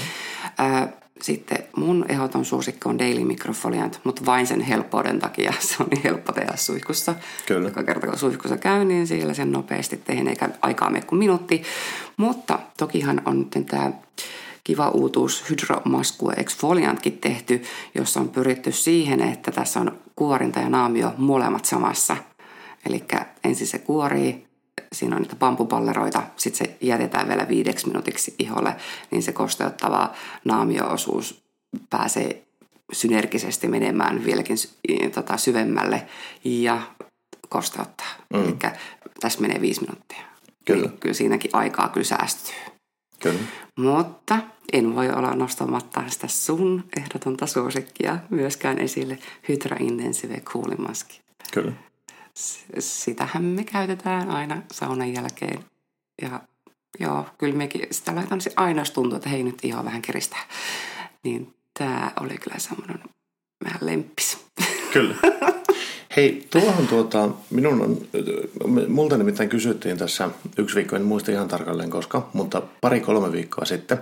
Sitten 1.21 1.57
mun 1.75 2.05
ehdoton 2.09 2.45
suosikki 2.45 2.89
on 2.89 2.99
Daily 2.99 3.23
Microfoliant, 3.23 3.99
mutta 4.03 4.25
vain 4.25 4.47
sen 4.47 4.61
helppouden 4.61 5.19
takia. 5.19 5.53
Se 5.59 5.75
on 5.79 5.87
niin 5.89 6.03
helppo 6.03 6.31
tehdä 6.31 6.53
suihkussa. 6.55 7.15
Kyllä. 7.45 7.67
Joka 7.67 7.83
kerta 7.83 8.07
kun 8.07 8.17
suihkussa 8.17 8.57
käy, 8.57 8.85
niin 8.85 9.07
siellä 9.07 9.33
sen 9.33 9.51
nopeasti 9.51 9.97
tehdään, 9.97 10.27
eikä 10.27 10.49
aikaa 10.61 10.89
mene 10.89 11.05
kuin 11.05 11.19
minuutti. 11.19 11.63
Mutta 12.17 12.59
tokihan 12.77 13.21
on 13.25 13.39
nyt 13.55 13.67
tämä 13.67 13.91
kiva 14.63 14.89
uutuus 14.89 15.49
Hydromaskue 15.49 16.33
Exfoliantkin 16.37 17.17
tehty, 17.17 17.61
jossa 17.95 18.19
on 18.19 18.29
pyritty 18.29 18.71
siihen, 18.71 19.21
että 19.21 19.51
tässä 19.51 19.79
on 19.79 19.91
kuorinta 20.15 20.59
ja 20.59 20.69
naamio 20.69 21.13
molemmat 21.17 21.65
samassa. 21.65 22.17
Eli 22.85 23.03
ensin 23.43 23.67
se 23.67 23.77
kuorii, 23.77 24.48
siinä 24.93 25.15
on 25.15 25.21
niitä 25.21 25.35
pampupalleroita, 25.35 26.23
sitten 26.35 26.67
se 26.67 26.77
jätetään 26.81 27.27
vielä 27.27 27.47
viideksi 27.47 27.87
minuutiksi 27.87 28.35
iholle, 28.39 28.75
niin 29.11 29.23
se 29.23 29.31
kosteuttava 29.31 30.13
naamio-osuus 30.45 31.43
pääsee 31.89 32.43
synergisesti 32.91 33.67
menemään 33.67 34.25
vieläkin 34.25 34.57
tota, 35.13 35.37
syvemmälle 35.37 36.07
ja 36.43 36.81
kosteuttaa. 37.49 38.07
Mm. 38.33 38.43
Eli 38.43 38.55
tässä 39.19 39.41
menee 39.41 39.61
viisi 39.61 39.81
minuuttia. 39.81 40.21
Kyllä. 40.65 40.87
Niin 40.87 40.99
kyllä 40.99 41.13
siinäkin 41.13 41.51
aikaa 41.53 41.89
kyllä 41.89 42.05
säästyy. 42.05 42.55
Kyllä. 43.19 43.39
Mutta 43.77 44.39
en 44.73 44.95
voi 44.95 45.09
olla 45.09 45.35
nostamatta 45.35 46.03
sitä 46.07 46.27
sun 46.27 46.83
ehdotonta 46.97 47.47
suosikkia 47.47 48.17
myöskään 48.29 48.79
esille 48.79 49.19
Hydra 49.49 49.77
Intensive 49.79 50.39
Cooling 50.39 50.87
Mask. 50.87 51.09
Kyllä 51.53 51.73
sitähän 52.79 53.43
me 53.43 53.63
käytetään 53.63 54.29
aina 54.31 54.61
saunan 54.71 55.13
jälkeen. 55.13 55.59
Ja 56.21 56.39
joo, 56.99 57.25
kyllä 57.37 57.55
mekin 57.55 57.87
sitä 57.91 58.15
laitan 58.15 58.41
se 58.41 58.51
aina, 58.55 58.81
jos 58.81 58.91
tuntuu, 58.91 59.17
että 59.17 59.29
hei 59.29 59.43
nyt 59.43 59.65
ihan 59.65 59.85
vähän 59.85 60.01
kiristää. 60.01 60.47
Niin 61.23 61.53
tämä 61.79 62.11
oli 62.19 62.37
kyllä 62.37 62.59
semmoinen 62.59 62.99
vähän 63.63 63.79
lemppis. 63.81 64.37
Kyllä. 64.93 65.15
Hei, 66.15 66.47
tuohon 66.49 66.87
tuota, 66.87 67.29
minun 67.49 67.81
on, 67.81 67.97
multa 68.87 69.17
nimittäin 69.17 69.49
kysyttiin 69.49 69.97
tässä 69.97 70.29
yksi 70.57 70.75
viikko, 70.75 70.95
en 70.95 71.01
muista 71.01 71.31
ihan 71.31 71.47
tarkalleen 71.47 71.89
koska, 71.89 72.29
mutta 72.33 72.61
pari-kolme 72.81 73.31
viikkoa 73.31 73.65
sitten 73.65 73.97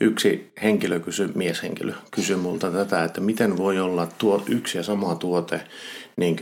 yksi 0.00 0.52
henkilö 0.62 1.00
kysyi, 1.00 1.28
mieshenkilö 1.34 1.92
kysyi 2.10 2.36
multa 2.36 2.70
tätä, 2.70 3.04
että 3.04 3.20
miten 3.20 3.56
voi 3.56 3.80
olla 3.80 4.06
tuo 4.18 4.42
yksi 4.48 4.78
ja 4.78 4.84
sama 4.84 5.14
tuote 5.14 5.60
niin 6.16 6.36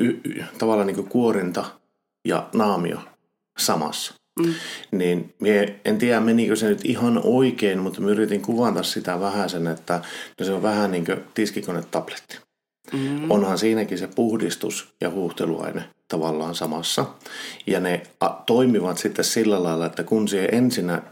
y, 0.00 0.08
y, 0.24 0.44
tavallaan 0.58 0.86
niin 0.86 1.08
kuorinta 1.08 1.64
ja 2.24 2.48
naamio 2.54 2.98
samassa. 3.58 4.14
Mm. 4.40 4.54
Niin 4.90 5.34
mie 5.40 5.80
en 5.84 5.98
tiedä 5.98 6.20
menikö 6.20 6.56
se 6.56 6.68
nyt 6.68 6.84
ihan 6.84 7.20
oikein, 7.24 7.78
mutta 7.78 8.00
mä 8.00 8.10
yritin 8.10 8.42
kuvata 8.42 8.82
sitä 8.82 9.20
vähän 9.20 9.50
sen, 9.50 9.66
että 9.66 10.00
no 10.40 10.46
se 10.46 10.52
on 10.52 10.62
vähän 10.62 10.90
niin 10.90 11.04
kuin 11.04 11.24
tiskikonetabletti. 11.34 12.38
Mm. 12.92 13.30
Onhan 13.30 13.58
siinäkin 13.58 13.98
se 13.98 14.06
puhdistus 14.06 14.94
ja 15.00 15.10
huuhteluaine 15.10 15.84
tavallaan 16.08 16.54
samassa. 16.54 17.06
Ja 17.66 17.80
ne 17.80 18.02
a, 18.20 18.28
toimivat 18.28 18.98
sitten 18.98 19.24
sillä 19.24 19.62
lailla, 19.62 19.86
että 19.86 20.02
kun 20.02 20.28
sie 20.28 20.48
ensinnä 20.52 21.02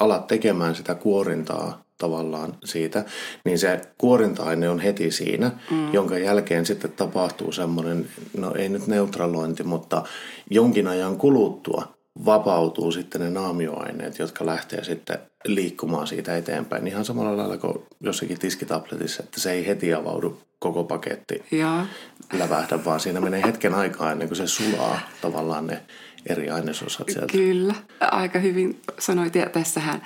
alat 0.00 0.26
tekemään 0.26 0.74
sitä 0.74 0.94
kuorintaa 0.94 1.82
tavallaan 1.98 2.56
siitä, 2.64 3.04
niin 3.44 3.58
se 3.58 3.80
kuorinta-aine 3.98 4.68
on 4.68 4.80
heti 4.80 5.10
siinä, 5.10 5.50
mm. 5.70 5.92
jonka 5.92 6.18
jälkeen 6.18 6.66
sitten 6.66 6.92
tapahtuu 6.92 7.52
semmoinen, 7.52 8.08
no 8.36 8.54
ei 8.54 8.68
nyt 8.68 8.86
neutralointi, 8.86 9.62
mutta 9.62 10.02
jonkin 10.50 10.86
ajan 10.86 11.16
kuluttua 11.16 11.98
vapautuu 12.24 12.92
sitten 12.92 13.20
ne 13.20 13.30
naamioaineet, 13.30 14.18
jotka 14.18 14.46
lähtee 14.46 14.84
sitten 14.84 15.18
liikkumaan 15.44 16.06
siitä 16.06 16.36
eteenpäin. 16.36 16.86
Ihan 16.86 17.04
samalla 17.04 17.36
lailla 17.36 17.56
kuin 17.56 17.78
jossakin 18.00 18.38
tiskitabletissa, 18.38 19.22
että 19.22 19.40
se 19.40 19.52
ei 19.52 19.66
heti 19.66 19.94
avaudu 19.94 20.38
koko 20.58 20.84
paketti 20.84 21.42
ja. 21.50 21.86
lävähdä, 22.32 22.84
vaan 22.84 23.00
siinä 23.00 23.20
menee 23.20 23.42
hetken 23.42 23.74
aikaa 23.74 24.12
ennen 24.12 24.28
kuin 24.28 24.36
se 24.36 24.46
sulaa 24.46 25.00
tavallaan 25.20 25.66
ne 25.66 25.82
eri 26.28 26.50
ainesosat 26.50 27.08
sieltä. 27.08 27.32
Kyllä, 27.32 27.74
aika 28.00 28.38
hyvin 28.38 28.82
sanoit. 28.98 29.34
Ja 29.34 29.46
tässähän 29.46 30.02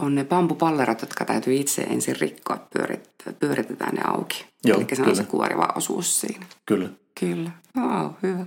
on 0.00 0.14
ne 0.14 0.24
bambupallerot, 0.24 1.00
jotka 1.00 1.24
täytyy 1.24 1.54
itse 1.54 1.82
ensin 1.82 2.20
rikkoa, 2.20 2.66
pyörit, 2.72 3.10
pyöritetään 3.38 3.94
ne 3.94 4.02
auki. 4.04 4.44
Joo, 4.64 4.80
Eli 4.80 4.96
se 4.96 5.02
on 5.02 5.16
se 5.16 5.24
kuoriva 5.24 5.72
osuus 5.76 6.20
siinä. 6.20 6.46
Kyllä. 6.66 6.88
Kyllä. 7.20 7.50
Wow, 7.76 8.10
hyvä. 8.22 8.46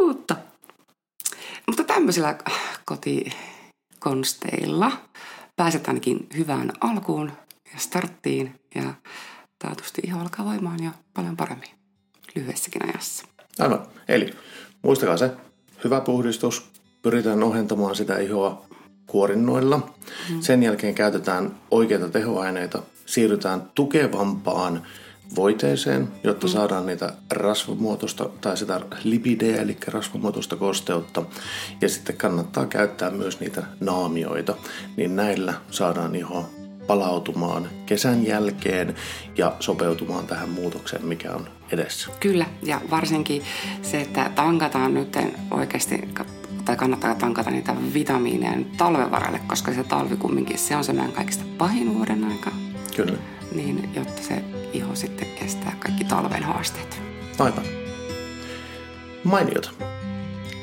Mutta, 0.00 0.36
mutta 1.66 1.84
tämmöisillä 1.84 2.38
kotikonsteilla 2.84 4.92
pääset 5.56 5.88
ainakin 5.88 6.26
hyvään 6.36 6.72
alkuun 6.80 7.32
ja 7.72 7.78
starttiin 7.78 8.60
ja 8.74 8.94
taatusti 9.58 10.02
iho 10.06 10.20
alkaa 10.20 10.44
voimaan 10.44 10.84
jo 10.84 10.90
paljon 11.14 11.36
paremmin 11.36 11.70
lyhyessäkin 12.34 12.88
ajassa. 12.88 13.26
Aivan. 13.58 13.86
Eli 14.08 14.34
muistakaa 14.82 15.16
se, 15.16 15.30
hyvä 15.84 16.00
puhdistus, 16.00 16.70
pyritään 17.02 17.42
ohentamaan 17.42 17.96
sitä 17.96 18.18
ihoa 18.18 18.66
kuorinnoilla. 19.06 19.76
Mm. 20.30 20.40
Sen 20.40 20.62
jälkeen 20.62 20.94
käytetään 20.94 21.56
oikeita 21.70 22.08
tehoaineita, 22.08 22.82
siirrytään 23.06 23.62
tukevampaan 23.74 24.82
voiteeseen, 25.36 26.08
jotta 26.24 26.46
mm. 26.46 26.50
saadaan 26.50 26.86
niitä 26.86 27.12
rasvamuotoista 27.30 28.28
tai 28.40 28.56
sitä 28.56 28.80
lipideä, 29.04 29.62
eli 29.62 29.76
rasvamuotoista 29.86 30.56
kosteutta. 30.56 31.22
Ja 31.80 31.88
sitten 31.88 32.16
kannattaa 32.16 32.66
käyttää 32.66 33.10
myös 33.10 33.40
niitä 33.40 33.62
naamioita, 33.80 34.54
niin 34.96 35.16
näillä 35.16 35.54
saadaan 35.70 36.14
iho 36.14 36.46
palautumaan 36.86 37.68
kesän 37.86 38.26
jälkeen 38.26 38.94
ja 39.36 39.56
sopeutumaan 39.60 40.26
tähän 40.26 40.48
muutokseen, 40.48 41.06
mikä 41.06 41.32
on 41.32 41.48
edessä. 41.70 42.10
Kyllä, 42.20 42.46
ja 42.62 42.80
varsinkin 42.90 43.42
se, 43.82 44.00
että 44.00 44.30
tankataan 44.34 44.94
nyt 44.94 45.18
oikeasti 45.50 46.08
tai 46.64 46.76
kannattaa 46.76 47.14
tankata 47.14 47.50
niitä 47.50 47.74
vitamiineja 47.94 48.58
talven 48.76 49.10
varalle, 49.10 49.40
koska 49.46 49.72
se 49.72 49.84
talvi 49.84 50.16
kumminkin, 50.16 50.58
se 50.58 50.76
on 50.76 50.84
se 50.84 50.92
meidän 50.92 51.12
kaikista 51.12 51.44
pahin 51.58 51.94
vuoden 51.94 52.24
aika. 52.24 52.50
Kyllä. 52.96 53.18
Niin, 53.54 53.90
jotta 53.94 54.22
se 54.22 54.44
iho 54.72 54.94
sitten 54.94 55.28
kestää 55.40 55.76
kaikki 55.78 56.04
talven 56.04 56.42
haasteet. 56.42 57.00
Aivan. 57.38 57.64
Mainiota. 59.24 59.70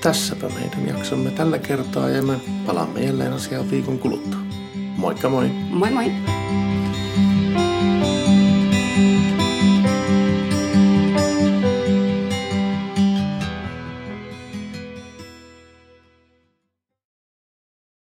Tässäpä 0.02 0.50
meidän 0.50 0.88
jaksomme 0.88 1.32
tällä 1.32 1.60
kertaa 1.60 2.10
ja 2.10 2.22
me 2.22 2.40
palaamme 2.66 3.00
jälleen 3.00 3.34
asiaan 3.34 3.72
viikon 3.72 4.00
kuluttua. 4.00 4.40
Moikka 5.04 5.28
moi! 5.28 5.44
Moi 5.70 5.90
moi! 5.92 6.06